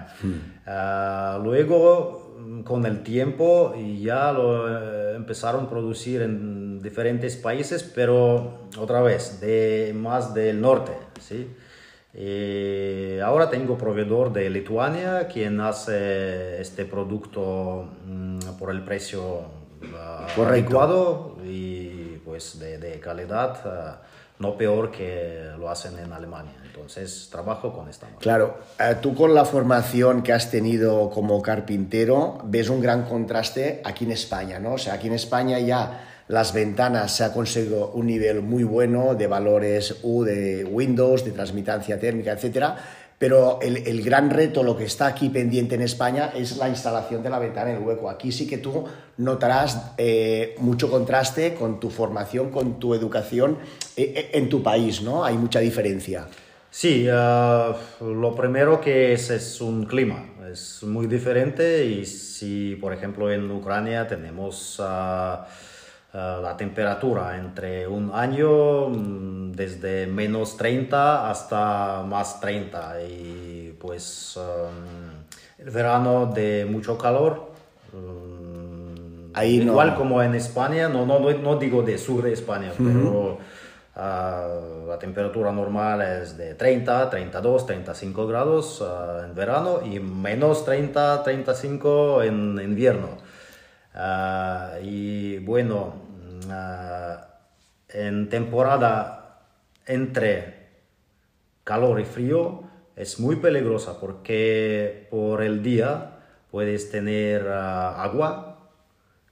Ah, 0.66 1.40
luego, 1.44 2.29
mm, 2.29 2.29
con 2.64 2.86
el 2.86 3.04
tiempo, 3.04 3.74
ya 4.02 4.32
lo 4.32 4.68
eh, 4.68 5.16
empezaron 5.16 5.66
a 5.66 5.70
producir 5.70 6.22
en 6.22 6.82
diferentes 6.82 7.36
países, 7.36 7.84
pero 7.84 8.68
otra 8.78 9.02
vez, 9.02 9.40
de, 9.40 9.94
más 9.96 10.34
del 10.34 10.60
norte, 10.62 10.94
¿sí? 11.20 11.48
Y 12.14 13.20
ahora 13.20 13.50
tengo 13.50 13.78
proveedor 13.78 14.34
de 14.34 14.50
Lituania 14.50 15.28
quien 15.28 15.62
hace 15.62 16.60
este 16.60 16.86
producto 16.86 17.88
mm, 18.06 18.40
por 18.58 18.72
el 18.72 18.84
precio 18.84 19.42
ah, 19.96 20.26
Correcto. 20.36 20.80
adecuado 20.82 21.38
y 21.46 22.18
pues 22.26 22.58
de, 22.60 22.80
de 22.80 23.00
calidad 23.00 24.02
no 24.40 24.58
peor 24.58 24.90
que 24.90 25.52
lo 25.58 25.70
hacen 25.70 26.00
en 26.00 26.12
Alemania. 26.14 26.54
Entonces, 26.66 27.28
trabajo 27.30 27.74
con 27.74 27.90
esta. 27.90 28.08
Claro, 28.20 28.60
eh, 28.80 28.96
tú 29.02 29.14
con 29.14 29.34
la 29.36 29.44
formación 29.44 30.24
que 30.24 30.32
has 30.32 30.50
tenido 30.50 31.10
como 31.10 31.42
carpintero, 31.42 32.40
ves 32.46 32.70
un 32.70 32.82
gran 32.82 33.04
contraste 33.04 33.82
aquí 33.84 34.06
en 34.06 34.12
España, 34.12 34.60
¿no? 34.60 34.74
O 34.74 34.78
sea, 34.78 34.94
aquí 34.94 35.08
en 35.08 35.14
España 35.14 35.60
ya 35.60 36.24
las 36.30 36.54
ventanas 36.54 37.12
se 37.16 37.24
ha 37.24 37.34
conseguido 37.34 37.92
un 37.92 38.06
nivel 38.06 38.42
muy 38.42 38.64
bueno 38.64 39.16
de 39.16 39.28
valores 39.28 39.98
U 40.04 40.24
de 40.24 40.64
Windows, 40.64 41.26
de 41.26 41.32
transmitancia 41.32 42.00
térmica, 42.00 42.32
etcétera, 42.32 42.78
pero 43.20 43.60
el, 43.62 44.02
gran 44.02 44.30
reto, 44.30 44.64
lo 44.64 44.78
que 44.78 44.86
está 44.86 45.08
aquí 45.08 45.28
pendiente 45.28 45.76
en 45.76 45.82
España, 45.82 46.32
es 46.34 46.56
la 46.56 46.70
instalación 46.70 47.22
de 47.22 47.30
la 47.30 47.38
ventana 47.38 47.72
en 47.72 47.78
el 47.78 47.84
hueco. 47.84 48.10
Aquí 48.10 48.32
sí 48.32 48.48
que 48.48 48.58
tú 48.58 48.86
notarás 49.18 49.92
eh, 49.98 50.56
mucho 50.60 50.90
contraste 50.90 51.54
con 51.54 51.82
tu 51.82 51.90
formación, 51.90 52.50
con 52.50 52.80
tu 52.80 52.94
educación 52.94 53.58
eh, 53.98 54.14
eh, 54.16 54.30
en 54.34 54.48
tu 54.48 54.64
país, 54.64 55.02
¿no? 55.02 55.26
Hay 55.26 55.36
mucha 55.36 55.60
diferencia. 55.60 56.28
Sí, 56.72 57.08
lo 57.08 58.36
primero 58.38 58.80
que 58.80 59.12
es 59.12 59.30
es 59.32 59.60
un 59.60 59.86
clima, 59.86 60.24
es 60.50 60.84
muy 60.84 61.08
diferente 61.08 61.84
y 61.84 62.06
si, 62.06 62.78
por 62.78 62.94
ejemplo, 62.94 63.30
en 63.30 63.52
Ucrania 63.52 64.08
tenemos... 64.08 64.78
Ah, 64.80 65.46
eh, 66.12 66.40
la 66.42 66.58
temperatura 66.58 67.38
entre 67.38 67.88
un 67.88 68.10
año 68.12 68.90
mm, 68.90 69.52
desde 69.52 70.08
menos 70.08 70.58
30 70.58 71.30
hasta 71.30 72.02
más 72.02 72.40
30 72.40 73.04
y 73.04 73.78
pues 73.80 74.36
um, 74.38 75.64
el 75.64 75.70
verano 75.70 76.26
de 76.26 76.66
mucho 76.68 76.98
calor 76.98 77.52
mm, 77.94 79.36
Ahí 79.36 79.62
igual 79.62 79.94
como 79.94 80.24
en 80.24 80.34
España 80.34 80.90
no, 80.90 81.06
no, 81.06 81.20
no, 81.20 81.56
digo 81.58 81.84
de 81.84 82.00
sur 82.00 82.24
de 82.24 82.34
España 82.34 82.72
pero 82.76 83.38
uh, 83.96 84.88
la 84.88 84.98
temperatura 84.98 85.52
normal 85.52 86.02
es 86.02 86.36
de 86.36 86.56
30 86.56 87.08
32 87.12 87.68
35 87.68 88.26
grados 88.26 88.82
uh, 88.82 89.26
en 89.26 89.36
verano 89.36 89.82
y 89.86 90.00
menos 90.00 90.66
30 90.66 91.22
35 91.22 92.24
en 92.24 92.60
invierno. 92.64 93.30
Y 94.82 95.40
bueno, 95.40 95.99
en 97.90 98.30
temporada 98.30 99.42
entre 99.86 100.68
calor 101.64 102.00
y 102.00 102.06
frío 102.06 102.64
es 102.96 103.20
muy 103.20 103.38
peligrosa 103.38 104.00
porque 104.00 105.08
por 105.10 105.42
el 105.42 105.64
día 105.64 106.18
puedes 106.52 106.92
tener 106.92 107.48
ah, 107.48 108.04
agua 108.04 108.70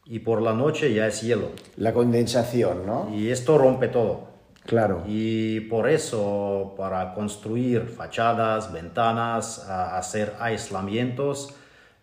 y 0.05 0.19
por 0.19 0.41
la 0.41 0.53
noche 0.53 0.93
ya 0.93 1.07
es 1.07 1.21
hielo. 1.21 1.51
La 1.75 1.93
condensación, 1.93 2.85
¿no? 2.85 3.09
Y 3.13 3.29
esto 3.29 3.57
rompe 3.57 3.89
todo. 3.89 4.27
Claro. 4.65 5.03
Y 5.05 5.61
por 5.61 5.89
eso, 5.89 6.75
para 6.77 7.13
construir 7.13 7.87
fachadas, 7.87 8.71
ventanas, 8.71 9.67
hacer 9.69 10.33
aislamientos, 10.39 11.53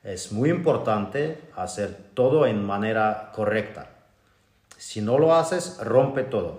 es 0.03 0.33
muy 0.33 0.51
importante 0.51 1.39
hacer 1.57 1.97
todo 2.15 2.47
en 2.47 2.65
manera 2.65 3.31
correcta. 3.35 3.89
Si 4.85 5.01
no 5.01 5.19
lo 5.19 5.35
haces, 5.35 5.79
rompe 5.83 6.25
todo. 6.25 6.59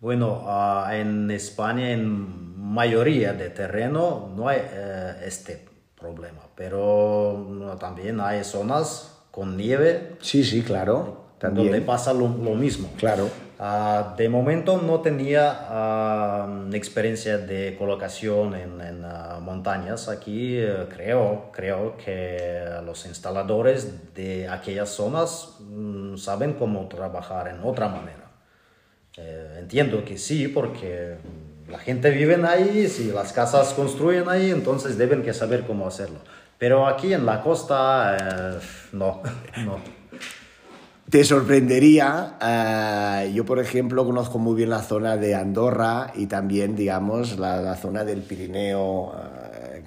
Bueno, 0.00 0.44
ah, 0.46 0.90
en 0.92 1.30
España, 1.30 1.92
en 1.92 2.60
mayoría 2.62 3.32
de 3.32 3.48
terreno, 3.48 4.30
no 4.36 4.48
hay 4.48 4.60
eh, 4.60 5.14
este 5.24 5.64
problema, 5.98 6.42
pero 6.54 7.76
también 7.80 8.20
hay 8.20 8.44
zonas 8.44 9.18
con 9.30 9.56
nieve. 9.56 10.16
Sí, 10.20 10.44
sí, 10.44 10.60
claro. 10.62 11.24
También. 11.38 11.68
Donde 11.68 11.80
pasa 11.80 12.12
lo, 12.12 12.28
lo 12.28 12.54
mismo. 12.54 12.90
Claro. 12.98 13.30
Ah, 13.64 14.16
de 14.18 14.28
momento 14.28 14.82
no 14.82 15.02
tenía 15.02 15.66
ah, 15.68 16.48
experiencia 16.72 17.38
de 17.38 17.76
colocación 17.78 18.56
en, 18.56 19.04
ah, 19.04 19.38
montañas. 19.40 20.08
Aquí 20.08 20.58
eh, 20.58 20.88
creo, 20.92 21.52
creo 21.52 21.96
que 21.96 22.64
los 22.84 23.06
instaladores 23.06 24.14
de 24.16 24.48
aquellas 24.48 24.88
zonas 24.88 25.58
mm, 25.60 26.16
saben 26.16 26.54
cómo 26.54 26.88
trabajar 26.88 27.46
en 27.46 27.60
otra 27.62 27.86
manera. 27.86 28.32
Eh, 29.16 29.58
entiendo 29.60 30.04
que 30.04 30.18
sí, 30.18 30.48
porque 30.48 31.18
la 31.68 31.78
gente 31.78 32.10
vive 32.10 32.34
ahí, 32.44 32.88
si 32.88 33.12
las 33.12 33.32
casas 33.32 33.74
construyen 33.74 34.28
ahí, 34.28 34.50
entonces 34.50 34.98
deben 34.98 35.22
que 35.22 35.32
saber 35.32 35.62
cómo 35.68 35.86
hacerlo. 35.86 36.18
Pero 36.58 36.84
aquí 36.84 37.14
en 37.14 37.24
la 37.24 37.40
costa, 37.40 38.16
eh, 38.16 38.58
no, 38.90 39.22
no 39.64 40.01
te 41.12 41.24
sorprendería. 41.24 42.38
Eh, 42.40 43.32
yo, 43.34 43.44
por 43.44 43.58
ejemplo, 43.58 44.06
conozco 44.06 44.38
muy 44.38 44.56
bien 44.56 44.70
la 44.70 44.80
zona 44.80 45.18
de 45.18 45.34
Andorra 45.34 46.10
y 46.14 46.24
también, 46.24 46.74
digamos, 46.74 47.38
la, 47.38 47.76
zona 47.76 48.02
del 48.02 48.22
Pirineo. 48.22 49.12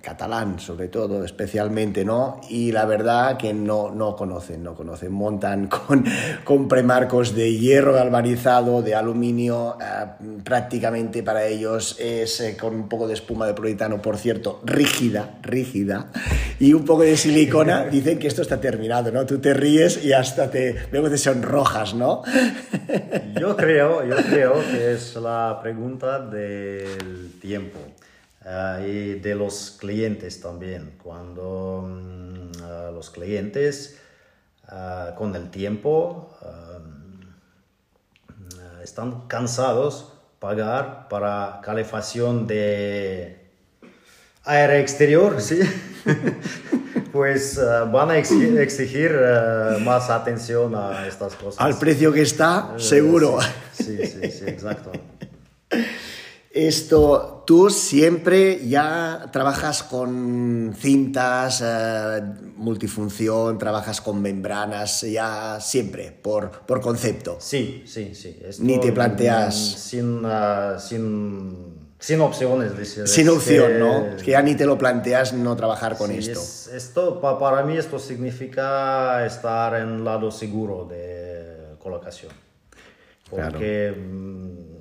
Catalán 0.05 0.59
sobre 0.59 0.87
todo, 0.87 1.25
especialmente, 1.25 2.05
¿no? 2.05 2.39
Y 2.47 2.71
la 2.71 2.85
verdad 2.85 3.37
que 3.37 3.55
no, 3.55 3.89
no 3.89 4.15
conocen, 4.15 4.61
no 4.61 4.75
conocen, 4.75 5.11
montan 5.11 5.65
con, 5.87 6.05
con 6.43 6.67
premarcos 6.67 7.33
de 7.33 7.57
hierro 7.57 7.93
galvanizado, 7.93 8.83
de 8.83 8.93
aluminio, 8.93 9.77
eh, 9.81 10.05
prácticamente 10.43 11.23
para 11.23 11.47
ellos 11.47 11.97
es 11.99 12.39
eh, 12.39 12.55
con 12.55 12.75
un 12.75 12.87
poco 12.87 13.07
de 13.07 13.15
espuma 13.15 13.47
de 13.47 13.55
proletano, 13.55 13.99
por 13.99 14.17
cierto, 14.17 14.61
rígida, 14.63 15.39
rígida, 15.41 16.11
y 16.59 16.73
un 16.73 16.85
poco 16.85 17.01
de 17.01 17.17
silicona, 17.17 17.85
dicen 17.91 18.19
que 18.19 18.27
esto 18.27 18.43
está 18.43 18.61
terminado, 18.61 19.11
¿no? 19.11 19.25
Tú 19.25 19.39
te 19.39 19.55
ríes 19.55 20.05
y 20.05 20.13
hasta 20.13 20.51
te, 20.51 20.75
veo 20.91 21.09
que 21.09 21.17
son 21.17 21.41
rojas, 21.41 21.95
¿no? 21.95 22.21
Yo 23.39 23.57
creo, 23.57 24.05
yo 24.05 24.17
creo 24.17 24.53
que 24.71 24.93
es 24.93 25.15
la 25.15 25.57
pregunta 25.63 26.19
del 26.19 27.39
tiempo. 27.41 27.79
Ah, 28.45 28.79
y 28.85 29.15
de 29.19 29.33
los 29.33 29.75
clientes 29.79 30.39
también. 30.39 30.99
Cuando 31.01 31.83
mm, 31.83 32.51
ah, 32.61 32.91
los 32.93 33.09
clientes 33.09 33.97
ah, 34.67 35.15
con 35.17 35.35
el 35.35 35.49
tiempo 35.49 36.31
están 38.83 39.27
cansados 39.27 40.13
pagar 40.37 41.07
para 41.09 41.59
calefacción 41.63 42.45
de 42.45 43.49
aire 44.43 44.79
exterior, 44.79 45.41
¿sí? 45.41 45.59
pues 47.11 47.59
van 47.91 48.11
a 48.11 48.17
exigir, 48.19 49.19
más 49.81 50.11
atención 50.11 50.75
a 50.75 51.07
estas 51.07 51.33
cosas. 51.33 51.59
Al 51.59 51.79
precio 51.79 52.13
que 52.13 52.21
está, 52.21 52.75
eh, 52.77 52.79
seguro. 52.79 53.39
sí, 53.73 54.05
sí, 54.05 54.29
sí 54.29 54.43
exacto. 54.45 54.91
Esto, 56.55 57.43
tú 57.45 57.69
siempre 57.69 58.65
ya 58.65 59.29
trabajas 59.33 59.83
con 59.83 60.73
cintas, 60.73 61.61
eh, 61.61 62.21
multifunción, 62.55 63.57
trabajas 63.57 63.99
con 63.99 64.21
membranas, 64.21 65.01
ya 65.01 65.59
siempre, 65.59 66.13
por, 66.13 66.49
por 66.65 66.79
concepto. 66.79 67.35
Sí, 67.41 67.83
sí, 67.85 68.15
sí. 68.15 68.39
Ni 68.59 68.79
te 68.79 68.93
planteas... 68.93 69.53
Sin, 69.53 70.23
uh, 70.23 70.79
sin, 70.79 71.75
sin 71.99 72.21
opciones. 72.21 72.71
sin 73.03 73.27
opción, 73.27 73.77
¿no? 73.77 74.05
Es 74.15 74.23
que 74.23 74.31
ya 74.31 74.41
ni 74.41 74.55
te 74.55 74.65
lo 74.65 74.77
planteas 74.77 75.33
no 75.33 75.57
trabajar 75.57 75.97
con 75.97 76.09
esto. 76.11 76.39
esto. 76.73 77.19
Para 77.19 77.63
mí 77.63 77.75
esto 77.75 77.99
significa 77.99 79.25
estar 79.25 79.75
en 79.75 80.05
lado 80.05 80.31
seguro 80.31 80.87
de 80.89 81.75
colocación. 81.79 82.31
Porque... 83.29 83.93
Mm, 83.93 84.74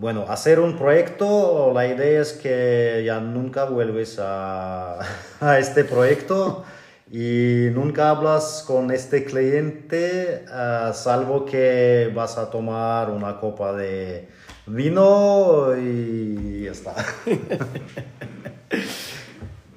bueno, 0.00 0.26
hacer 0.28 0.60
un 0.60 0.76
proyecto, 0.76 1.72
la 1.72 1.86
idea 1.86 2.20
es 2.20 2.32
que 2.32 3.02
ya 3.06 3.20
nunca 3.20 3.64
vuelves 3.64 4.18
a, 4.20 4.98
este 5.58 5.84
proyecto 5.84 6.64
y 7.10 7.68
nunca 7.72 8.10
hablas 8.10 8.64
con 8.66 8.90
este 8.90 9.24
cliente, 9.24 10.44
uh, 10.48 10.92
salvo 10.92 11.44
que 11.44 12.10
vas 12.14 12.38
a 12.38 12.50
tomar 12.50 13.10
una 13.10 13.38
copa 13.38 13.72
de 13.72 14.28
vino 14.66 15.76
y 15.76 16.64
ya 16.64 16.72
está. 16.72 16.94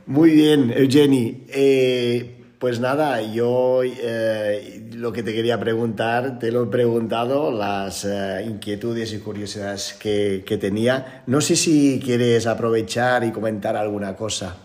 Muy 0.07 0.31
bien, 0.31 0.73
Eugeni. 0.75 1.45
Eh, 1.49 2.37
pues 2.59 2.79
nada, 2.79 3.21
yo 3.21 3.83
eh, 3.83 4.86
lo 4.97 5.13
que 5.13 5.21
te 5.21 5.31
quería 5.31 5.59
preguntar, 5.59 6.39
te 6.39 6.51
lo 6.51 6.63
he 6.63 6.67
preguntado, 6.67 7.51
las 7.51 8.03
eh, 8.03 8.43
inquietudes 8.47 9.13
y 9.13 9.19
curiosidades 9.19 9.93
que, 9.93 10.43
que, 10.45 10.57
tenía. 10.57 11.23
No 11.27 11.39
sé 11.39 11.55
si 11.55 12.01
quieres 12.03 12.47
aprovechar 12.47 13.23
y 13.23 13.31
comentar 13.31 13.75
alguna 13.75 14.15
cosa. 14.15 14.57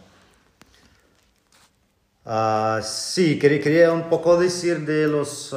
Ah, 2.24 2.80
sí, 2.82 3.38
quería, 3.38 3.92
un 3.92 4.08
poco 4.08 4.40
decir 4.40 4.86
de 4.86 5.06
los 5.06 5.54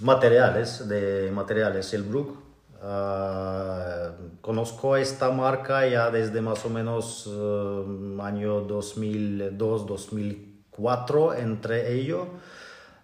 materiales, 0.00 0.88
de 0.88 1.30
materiales, 1.32 1.92
el 1.92 2.04
Brook. 2.04 2.38
Ah, 2.84 4.12
conozco 4.40 4.96
esta 4.96 5.30
marca 5.30 5.88
ya 5.88 6.10
desde 6.10 6.40
más 6.40 6.64
o 6.64 6.70
menos 6.70 7.28
eh, 7.28 8.22
año 8.22 8.60
2002, 8.60 9.86
2003 9.86 10.51
cuatro 10.72 11.34
entre 11.34 11.92
ellos, 11.92 12.26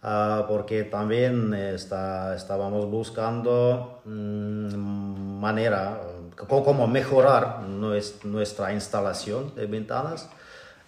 ah, 0.02 0.46
porque 0.48 0.84
también 0.84 1.54
está, 1.54 2.34
estábamos 2.34 2.90
buscando 2.90 4.00
mm, 4.04 5.40
manera, 5.40 6.00
cómo 6.36 6.86
mejorar 6.86 7.62
nuestra 7.62 8.72
instalación 8.72 9.54
de 9.54 9.66
ventanas. 9.66 10.28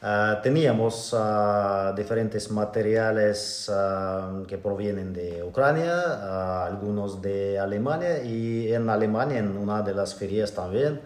Ah, 0.03 0.41
teníamos 0.43 1.13
uh, 1.13 1.95
diferentes 1.95 2.51
materiales 2.51 3.71
que 4.49 4.57
provienen 4.57 5.13
de 5.13 5.43
Ucrania, 5.43 6.65
algunos 6.65 7.21
de 7.21 7.59
Alemania 7.59 8.23
y 8.23 8.73
en 8.73 8.89
Alemania, 8.89 9.39
en 9.41 9.59
una 9.59 9.83
de 9.83 9.93
las 9.93 10.15
ferias 10.15 10.53
también, 10.55 11.03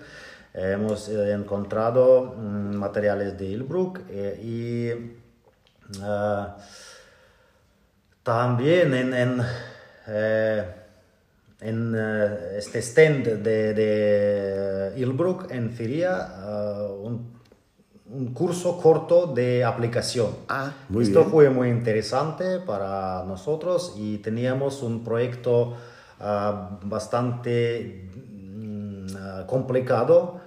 hemos 0.54 1.08
eh, 1.08 1.32
encontrado 1.32 2.34
mm, 2.37 2.76
materiales 2.76 3.37
de 3.37 3.46
Ilbruck 3.46 4.00
eh, 4.08 4.40
y 4.40 5.23
también 8.25 8.94
en, 8.94 9.14
en, 9.14 9.42
eh, 10.09 10.64
en 11.61 11.94
eh, 11.97 12.57
este 12.57 12.81
stand 12.81 13.25
de, 13.42 13.75
de 13.75 14.92
Ilbruck 14.97 15.51
en 15.51 15.70
Feria 15.70 16.35
uh, 16.42 17.07
un, 17.07 17.35
un, 18.11 18.33
curso 18.33 18.81
corto 18.81 19.27
de 19.27 19.62
aplicación. 19.62 20.31
Ah, 20.49 20.73
muy 20.88 21.05
Esto 21.05 21.20
bien. 21.20 21.31
fue 21.31 21.51
muy 21.51 21.68
interesante 21.68 22.61
para 22.61 23.23
nosotros 23.25 23.94
y 23.97 24.18
teníamos 24.18 24.83
un 24.83 25.05
proyecto 25.05 25.75
uh, 26.20 26.79
bastante 26.83 28.11
uh, 28.14 29.47
complicado 29.47 30.40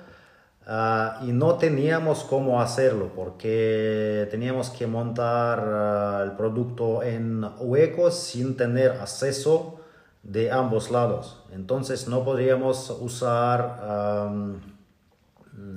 Uh, 0.69 1.23
y 1.23 1.31
no 1.31 1.55
teníamos 1.55 2.25
cómo 2.25 2.59
hacerlo 2.59 3.11
porque 3.15 4.27
teníamos 4.29 4.69
que 4.69 4.85
montar 4.85 5.59
uh, 5.65 6.23
el 6.23 6.33
producto 6.33 7.03
en 7.03 7.41
huecos 7.59 8.15
sin 8.19 8.57
tener 8.57 8.91
acceso 8.91 9.79
de 10.23 10.51
ambos 10.51 10.91
lados. 10.91 11.41
Entonces 11.53 12.09
no 12.09 12.25
podríamos 12.25 12.89
usar 12.89 14.27
um, 14.27 14.59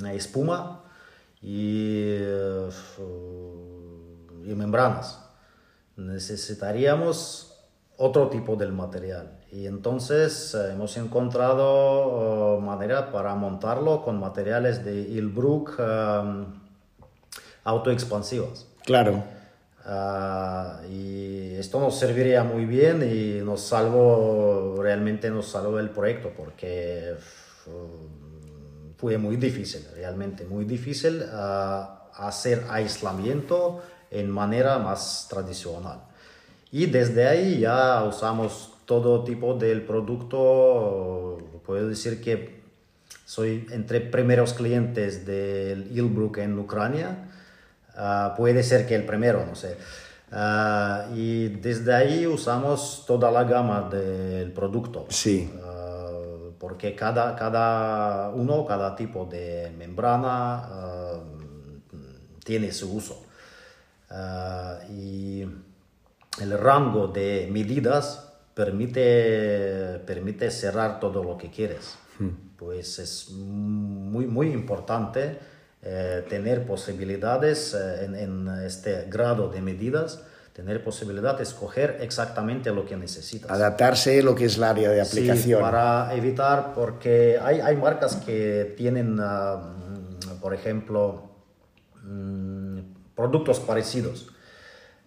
espuma 0.07 0.83
y, 1.40 2.16
y 4.44 4.55
membranas. 4.57 5.24
Necesitaríamos 5.96 7.64
otro 7.96 8.29
tipo 8.29 8.57
de 8.57 8.66
material. 8.66 9.39
Y 9.52 9.66
entonces 9.66 10.54
eh, 10.54 10.72
hemos 10.72 10.96
encontrado 10.96 12.56
uh, 12.56 12.60
manera 12.60 13.10
para 13.10 13.34
montarlo 13.34 14.02
con 14.02 14.20
materiales 14.20 14.84
de 14.84 14.94
Ilbruck 14.94 15.76
um, 15.78 16.46
autoexpansivos. 17.64 18.68
Claro. 18.84 19.24
Uh, 19.84 20.86
y 20.88 21.54
esto 21.56 21.80
nos 21.80 21.98
serviría 21.98 22.44
muy 22.44 22.64
bien 22.64 23.02
y 23.02 23.44
nos 23.44 23.62
salvó, 23.62 24.76
realmente 24.80 25.30
nos 25.30 25.48
salvó 25.48 25.80
el 25.80 25.90
proyecto 25.90 26.30
porque 26.36 27.16
uh, 27.66 28.96
fue 28.96 29.18
muy 29.18 29.36
difícil, 29.36 29.84
realmente 29.96 30.44
muy 30.44 30.64
difícil 30.64 31.24
hacer 32.14 32.66
aislamiento 32.68 33.82
en 34.10 34.30
manera 34.30 34.78
más 34.78 35.26
tradicional. 35.28 36.02
Y 36.70 36.86
desde 36.86 37.26
ahí 37.26 37.60
ya 37.60 38.04
usamos 38.04 38.69
todo 38.90 39.22
tipo 39.22 39.55
del 39.55 39.83
producto. 39.83 41.38
Puedo 41.64 41.87
decir 41.87 42.20
que 42.20 42.61
soy 43.24 43.64
entre 43.70 44.00
primeros 44.00 44.53
clientes 44.53 45.24
del 45.24 45.96
Ilbruck 45.96 46.38
en 46.38 46.59
Ucrania. 46.59 47.31
Uh, 47.96 48.37
puede 48.37 48.64
ser 48.64 48.88
que 48.88 48.96
el 48.96 49.07
primero, 49.07 49.46
no 49.46 49.55
sé. 49.55 49.76
Uh, 50.33 51.14
y 51.14 51.50
desde 51.61 51.94
ahí 51.94 52.26
usamos 52.26 53.05
toda 53.07 53.31
la 53.31 53.44
gama 53.44 53.88
del 53.88 54.50
producto. 54.50 55.07
Sí. 55.09 55.48
Uh, 55.55 56.50
porque 56.59 56.96
cada, 56.96 57.37
cada 57.37 58.31
uno, 58.31 58.66
cada 58.66 58.96
tipo 58.96 59.24
de 59.24 59.72
membrana 59.79 60.68
tiene 62.42 62.72
su 62.72 62.92
uso. 62.92 63.22
y 64.90 65.42
el 66.40 66.59
rango 66.59 67.07
de 67.07 67.48
medidas 67.53 68.30
permite, 68.54 70.00
permite 70.06 70.50
cerrar 70.50 71.00
todo 71.00 71.22
lo 71.22 71.36
que 71.38 71.50
quieres. 71.50 71.96
Hmm. 72.18 72.30
Pues 72.56 72.98
es 72.98 73.30
muy, 73.30 74.26
muy 74.26 74.52
importante 74.52 75.38
eh, 75.82 76.24
tener 76.28 76.66
posibilidades 76.66 77.74
eh, 77.74 78.04
en, 78.04 78.14
en, 78.14 78.48
este 78.66 79.06
grado 79.08 79.48
de 79.48 79.62
medidas, 79.62 80.20
tener 80.52 80.84
posibilidad 80.84 81.36
de 81.38 81.44
escoger 81.44 81.98
exactamente 82.02 82.70
lo 82.70 82.84
que 82.84 82.96
necesitas. 82.96 83.50
Adaptarse 83.50 84.18
a 84.18 84.22
lo 84.22 84.34
que 84.34 84.44
es 84.44 84.58
el 84.58 84.64
área 84.64 84.90
de 84.90 85.00
aplicación. 85.00 85.58
Sí, 85.58 85.62
para 85.62 86.14
evitar, 86.14 86.74
porque 86.74 87.38
hay, 87.40 87.60
hay 87.60 87.76
marcas 87.76 88.16
que 88.16 88.74
tienen, 88.76 89.18
uh, 89.18 90.38
por 90.42 90.52
ejemplo, 90.52 91.30
um, 92.04 92.82
productos 93.14 93.58
parecidos 93.60 94.26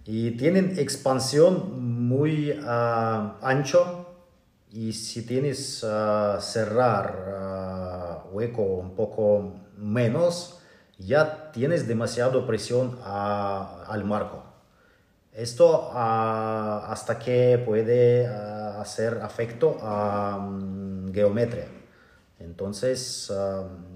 y 0.06 0.32
tienen 0.32 0.78
expansión 0.80 2.03
muy 2.14 2.52
uh, 2.52 3.34
ancho 3.42 4.06
y 4.72 4.94
si 4.94 5.26
tienes 5.26 5.84
uh, 5.84 6.40
cerrar 6.40 8.24
uh, 8.30 8.36
hueco 8.36 8.62
un 8.62 8.96
poco 8.96 9.54
menos 9.78 10.60
ya 11.00 11.52
tienes 11.52 11.88
demasiado 11.88 12.46
presión 12.46 13.00
al 13.04 14.04
marco. 14.06 14.44
Esto 15.34 15.92
hasta 15.92 17.18
que 17.18 17.62
puede 17.66 18.28
hacer 18.28 19.20
afecto 19.24 19.80
a 19.82 20.38
um, 20.38 21.12
geometría 21.12 21.68
entonces 22.40 23.32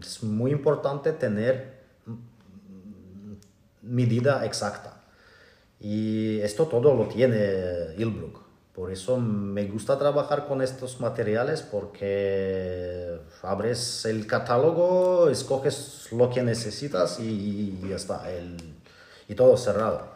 es 0.01 0.23
muy 0.23 0.51
importante 0.51 1.11
tener 1.13 1.83
medida 3.83 4.43
exacta 4.45 4.96
y 5.79 6.39
esto 6.41 6.65
todo 6.65 6.93
lo 6.93 7.05
tiene 7.07 7.95
Ilbruck. 7.97 8.41
Por 8.73 8.91
eso 8.91 9.17
me 9.17 9.65
gusta 9.65 9.97
trabajar 9.97 10.47
con 10.47 10.61
estos 10.61 10.99
materiales 10.99 11.63
porque 11.63 13.19
abres 13.41 14.05
el 14.05 14.27
catálogo, 14.27 15.29
escoges 15.29 16.07
lo 16.11 16.29
que 16.29 16.43
necesitas 16.43 17.19
y 17.19 17.79
ya 17.89 17.95
está. 17.95 18.31
El, 18.31 18.77
y 19.27 19.35
todo 19.35 19.57
cerrado. 19.57 20.07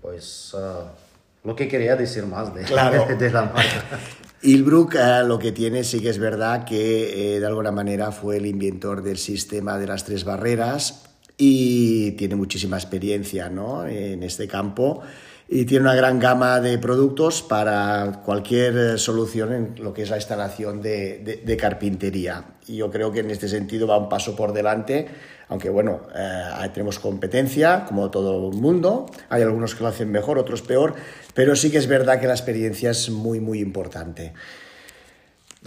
Pues 0.00 0.52
uh, 0.54 1.46
lo 1.46 1.56
que 1.56 1.68
quería 1.68 1.96
decir 1.96 2.26
más 2.26 2.54
de, 2.54 2.62
claro. 2.62 3.06
de, 3.06 3.14
de 3.16 3.30
la 3.30 3.42
marca. 3.42 3.98
Ilbruck 4.42 4.94
uh, 4.94 5.26
lo 5.26 5.38
que 5.38 5.52
tiene 5.52 5.84
sí 5.84 6.00
que 6.00 6.10
es 6.10 6.18
verdad 6.18 6.64
que 6.64 7.36
eh, 7.36 7.40
de 7.40 7.46
alguna 7.46 7.72
manera 7.72 8.12
fue 8.12 8.36
el 8.36 8.46
inventor 8.46 9.02
del 9.02 9.16
sistema 9.16 9.78
de 9.78 9.86
las 9.86 10.04
tres 10.04 10.24
barreras 10.24 11.13
y 11.36 12.12
tiene 12.12 12.36
muchísima 12.36 12.76
experiencia 12.76 13.48
¿no? 13.48 13.86
en 13.86 14.22
este 14.22 14.46
campo 14.46 15.02
y 15.48 15.66
tiene 15.66 15.82
una 15.82 15.94
gran 15.94 16.18
gama 16.18 16.60
de 16.60 16.78
productos 16.78 17.42
para 17.42 18.22
cualquier 18.24 18.98
solución 18.98 19.52
en 19.52 19.74
lo 19.82 19.92
que 19.92 20.02
es 20.02 20.10
la 20.10 20.16
instalación 20.16 20.80
de, 20.80 21.18
de, 21.18 21.36
de 21.36 21.56
carpintería. 21.56 22.44
Y 22.66 22.76
yo 22.76 22.90
creo 22.90 23.12
que 23.12 23.20
en 23.20 23.30
este 23.30 23.48
sentido 23.48 23.86
va 23.86 23.98
un 23.98 24.08
paso 24.08 24.34
por 24.34 24.52
delante, 24.52 25.06
aunque 25.48 25.68
bueno, 25.68 26.00
eh, 26.14 26.70
tenemos 26.72 26.98
competencia, 26.98 27.84
como 27.86 28.10
todo 28.10 28.50
el 28.50 28.56
mundo, 28.56 29.06
hay 29.28 29.42
algunos 29.42 29.74
que 29.74 29.82
lo 29.82 29.88
hacen 29.88 30.10
mejor, 30.10 30.38
otros 30.38 30.62
peor, 30.62 30.94
pero 31.34 31.54
sí 31.56 31.70
que 31.70 31.78
es 31.78 31.86
verdad 31.86 32.20
que 32.20 32.26
la 32.26 32.32
experiencia 32.32 32.90
es 32.90 33.10
muy, 33.10 33.40
muy 33.40 33.60
importante. 33.60 34.32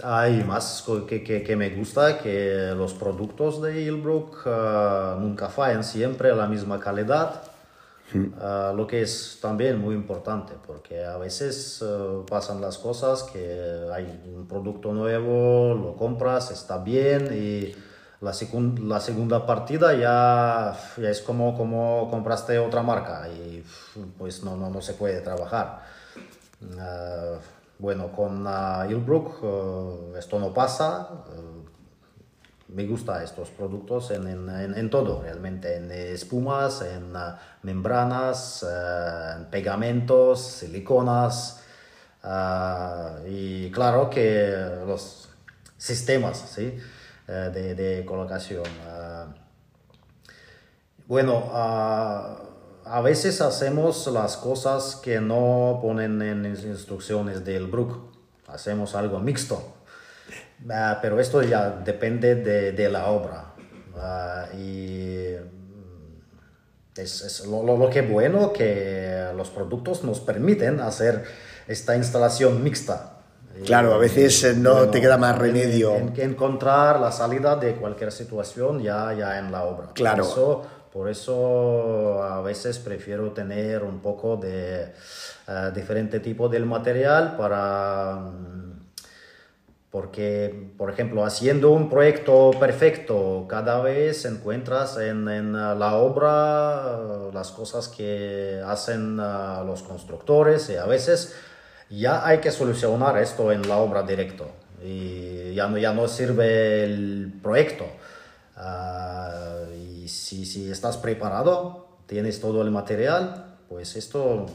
Hay 0.02 0.44
más 0.44 0.84
que, 1.08 1.24
que, 1.24 1.42
que, 1.42 1.56
me 1.56 1.70
gusta 1.70 2.18
que 2.18 2.72
los 2.76 2.94
productos 2.94 3.60
de 3.60 3.80
Ilbruck 3.82 4.46
uh, 4.46 5.20
nunca 5.20 5.48
fallan, 5.48 5.82
siempre 5.82 6.32
la 6.36 6.46
misma 6.46 6.78
calidad, 6.78 7.42
uh, 8.14 8.76
lo 8.76 8.86
que 8.86 9.02
es 9.02 9.38
también 9.42 9.80
muy 9.80 9.96
importante, 9.96 10.54
porque 10.64 11.04
a 11.04 11.18
veces 11.18 11.82
uh, 11.82 12.24
pasan 12.24 12.60
las 12.60 12.78
cosas 12.78 13.24
que 13.24 13.88
hay 13.92 14.22
un 14.36 14.46
producto 14.46 14.92
nuevo, 14.92 15.74
lo 15.74 15.96
compras, 15.96 16.52
está 16.52 16.78
bien 16.78 17.30
y 17.32 17.74
la, 18.20 18.32
la 18.82 19.00
segunda 19.00 19.46
partida 19.46 19.94
ya, 19.94 20.78
ya, 20.96 21.10
es 21.10 21.20
como, 21.22 21.56
como 21.56 22.08
compraste 22.08 22.56
otra 22.60 22.82
marca 22.82 23.28
y 23.28 23.64
pues 24.16 24.44
no, 24.44 24.56
no, 24.56 24.70
no 24.70 24.80
se 24.80 24.94
puede 24.94 25.20
trabajar. 25.22 25.82
Bueno, 27.78 28.10
con 28.10 28.44
uh, 28.44 28.90
Ilbruck 28.90 29.40
uh, 29.44 30.16
esto 30.18 30.40
no 30.40 30.52
pasa. 30.52 31.10
Uh, 31.12 32.74
me 32.74 32.84
gustan 32.86 33.22
estos 33.22 33.50
productos 33.50 34.10
en, 34.10 34.26
en, 34.26 34.74
en, 34.76 34.90
todo, 34.90 35.22
realmente, 35.22 35.76
en 35.76 35.90
espumas, 35.90 36.82
en 36.82 37.14
membranas, 37.62 38.66
en 39.36 39.46
pegamentos, 39.46 40.42
siliconas. 40.42 41.62
y 43.26 43.70
claro 43.70 44.10
que 44.10 44.54
los 44.86 45.30
sistemas 45.78 46.36
¿sí? 46.36 46.76
de, 47.26 47.74
de, 47.74 48.04
colocación. 48.04 48.64
bueno, 51.06 51.44
a 51.52 52.47
veces 53.02 53.40
hacemos 53.40 54.06
las 54.06 54.36
cosas 54.36 54.96
que 54.96 55.20
no 55.20 55.78
ponen 55.82 56.22
en 56.22 56.42
las 56.42 56.64
instrucciones 56.64 57.44
del 57.44 57.66
Brook. 57.66 58.10
Hacemos 58.46 58.94
algo 58.94 59.18
mixto. 59.18 59.74
Ah, 60.70 60.98
pero 61.00 61.20
esto 61.20 61.42
ya 61.42 61.70
depende 61.70 62.34
de, 62.34 62.72
de 62.72 62.88
la 62.88 63.08
obra. 63.08 63.54
Ah, 63.96 64.46
y 64.54 65.34
mm, 65.36 67.00
es, 67.00 67.22
es 67.22 67.46
lo, 67.46 67.62
lo, 67.62 67.76
lo, 67.76 67.90
que 67.90 68.02
bueno 68.02 68.52
que 68.52 69.28
los 69.36 69.50
productos 69.50 70.02
nos 70.04 70.20
permiten 70.20 70.80
hacer 70.80 71.24
esta 71.66 71.96
instalación 71.96 72.62
mixta. 72.62 73.14
Claro, 73.64 73.92
a 73.94 73.98
veces 73.98 74.44
eh, 74.44 74.54
no 74.54 74.74
bueno, 74.74 74.90
te 74.90 75.00
queda 75.00 75.18
más 75.18 75.36
remedio. 75.36 75.94
En, 75.96 76.12
en, 76.16 76.30
encontrar 76.30 77.00
la 77.00 77.10
salida 77.10 77.56
de 77.56 77.74
cualquier 77.74 78.12
situación 78.12 78.80
ya, 78.80 79.12
ya 79.12 79.38
en 79.38 79.50
la 79.50 79.64
obra. 79.64 79.88
Claro. 79.94 80.22
Eso, 80.22 80.66
por 80.98 81.08
eso 81.08 82.24
a 82.24 82.42
veces 82.42 82.80
prefiero 82.80 83.30
tener 83.30 83.84
un 83.84 84.00
poco 84.00 84.36
de 84.36 84.92
uh, 85.46 85.72
diferente 85.72 86.18
tipo 86.18 86.48
del 86.48 86.66
material 86.66 87.36
para... 87.36 88.16
Um, 88.16 88.80
porque, 89.92 90.72
por 90.76 90.90
ejemplo, 90.90 91.24
haciendo 91.24 91.70
un 91.70 91.88
proyecto 91.88 92.50
perfecto, 92.58 93.46
cada 93.48 93.80
vez 93.80 94.24
encuentras 94.24 94.98
en, 94.98 95.28
en 95.28 95.52
la 95.52 95.94
obra 95.98 96.98
uh, 96.98 97.32
las 97.32 97.52
cosas 97.52 97.86
que 97.86 98.60
hacen 98.66 99.18
los 99.18 99.84
constructores 99.84 100.68
y 100.68 100.74
a 100.74 100.86
veces 100.86 101.36
ya 101.90 102.26
hay 102.26 102.38
que 102.38 102.50
solucionar 102.50 103.16
esto 103.18 103.52
en 103.52 103.68
la 103.68 103.76
obra 103.76 104.02
directo 104.02 104.50
y 104.84 105.54
ya 105.54 105.68
no, 105.68 105.78
ya 105.78 105.92
no 105.92 106.08
sirve 106.08 106.82
el 106.82 107.34
proyecto. 107.40 107.86
Uh, 108.56 109.77
y 110.08 110.10
si, 110.10 110.46
si 110.46 110.70
estás 110.70 110.96
preparado, 110.96 111.86
tienes 112.06 112.40
todo 112.40 112.62
el 112.62 112.70
material, 112.70 113.58
pues 113.68 113.94
esto 113.94 114.46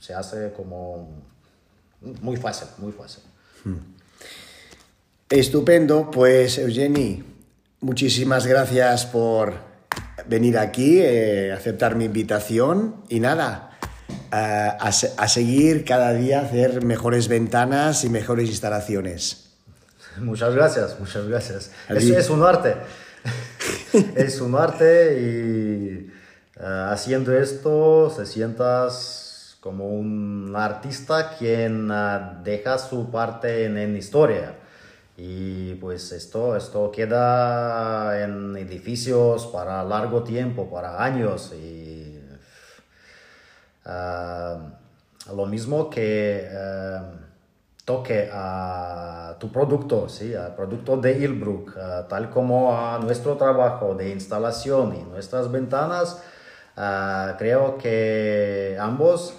se 0.00 0.14
hace 0.14 0.52
como 0.52 1.22
muy 2.00 2.36
fácil, 2.36 2.66
muy 2.78 2.90
fácil. 2.90 3.22
Hmm. 3.62 3.76
Estupendo, 5.30 6.10
pues 6.10 6.58
Eugeni, 6.58 7.22
muchísimas 7.80 8.46
gracias 8.46 9.06
por 9.06 9.54
venir 10.26 10.58
aquí, 10.58 10.98
eh, 11.00 11.52
aceptar 11.52 11.94
mi 11.94 12.06
invitación 12.06 12.96
y 13.08 13.20
nada, 13.20 13.78
a, 14.32 14.70
a, 14.70 14.88
a, 14.88 15.28
seguir 15.28 15.84
cada 15.84 16.12
día 16.12 16.40
hacer 16.40 16.84
mejores 16.84 17.28
ventanas 17.28 18.02
y 18.02 18.10
mejores 18.10 18.48
instalaciones. 18.48 19.52
Muchas 20.18 20.52
gracias, 20.52 20.98
muchas 20.98 21.28
gracias. 21.28 21.70
Es, 21.88 22.04
es, 22.04 22.30
un 22.30 22.42
arte, 22.42 22.74
es 24.16 24.40
un 24.40 24.56
arte 24.56 25.20
y 25.20 26.10
uh, 26.60 26.90
haciendo 26.90 27.32
esto 27.36 28.10
se 28.10 28.26
sientas 28.26 29.56
como 29.60 29.88
un 29.88 30.52
artista 30.56 31.36
quien 31.38 31.90
uh, 31.90 32.42
deja 32.42 32.78
su 32.78 33.10
parte 33.10 33.66
en, 33.66 33.96
historia. 33.96 34.56
Y 35.16 35.74
pues 35.74 36.10
esto, 36.10 36.56
esto 36.56 36.90
queda 36.90 38.20
en 38.20 38.56
edificios 38.56 39.46
para 39.46 39.84
largo 39.84 40.24
tiempo, 40.24 40.68
para 40.68 41.04
años. 41.04 41.52
Y 41.54 42.18
uh, 43.86 45.34
lo 45.36 45.46
mismo 45.46 45.88
que 45.88 46.48
toque 47.84 48.30
a 48.32 49.36
tu 49.38 49.52
producto, 49.52 50.08
¿sí? 50.08 50.34
al 50.34 50.54
producto 50.54 50.96
de 50.96 51.18
Ilbrook, 51.18 51.76
tal 52.08 52.30
como 52.30 52.76
a 52.76 52.98
nuestro 52.98 53.36
trabajo 53.36 53.94
de 53.94 54.10
instalación 54.10 54.96
y 54.96 55.02
nuestras 55.10 55.50
ventanas, 55.52 56.22
creo 57.38 57.76
que 57.76 58.76
ambos 58.80 59.34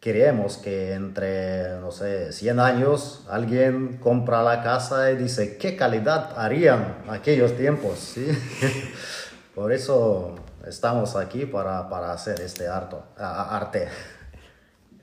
queremos 0.00 0.56
que 0.56 0.94
entre, 0.94 1.78
no 1.80 1.92
sé, 1.92 2.32
100 2.32 2.58
años 2.58 3.24
alguien 3.28 3.98
compra 3.98 4.42
la 4.42 4.62
casa 4.62 5.10
y 5.10 5.16
dice, 5.16 5.58
¿qué 5.58 5.76
calidad 5.76 6.38
harían 6.38 7.02
aquellos 7.08 7.56
tiempos? 7.56 7.98
¿Sí? 7.98 8.26
Por 9.54 9.72
eso 9.72 10.36
estamos 10.66 11.16
aquí 11.16 11.44
para, 11.44 11.88
para 11.90 12.12
hacer 12.12 12.40
este 12.40 12.66
arte. 12.66 13.88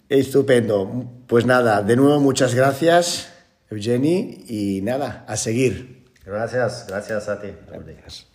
Estupendo. 0.10 1.06
Pues 1.28 1.46
nada, 1.46 1.82
de 1.82 1.96
nuevo 1.96 2.20
muchas 2.20 2.56
gracias, 2.56 3.34
Eugeni, 3.70 4.46
y 4.48 4.82
nada, 4.82 5.26
a 5.28 5.36
seguir. 5.36 6.06
Gracias, 6.26 6.86
gracias 6.88 7.28
a 7.28 7.42
ti. 7.42 7.50
Gracias. 7.70 8.28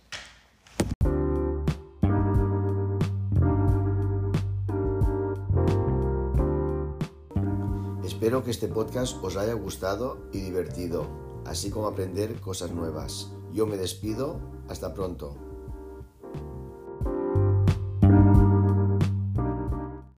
Espero 8.05 8.43
que 8.43 8.51
este 8.51 8.67
podcast 8.67 9.17
os 9.23 9.35
haya 9.35 9.53
gustado 9.53 10.29
y 10.31 10.41
divertido, 10.41 11.43
así 11.45 11.71
como 11.71 11.87
aprender 11.87 12.35
cosas 12.35 12.71
nuevas. 12.71 13.31
Yo 13.51 13.65
me 13.65 13.77
despido, 13.77 14.39
hasta 14.69 14.93
pronto. 14.93 15.52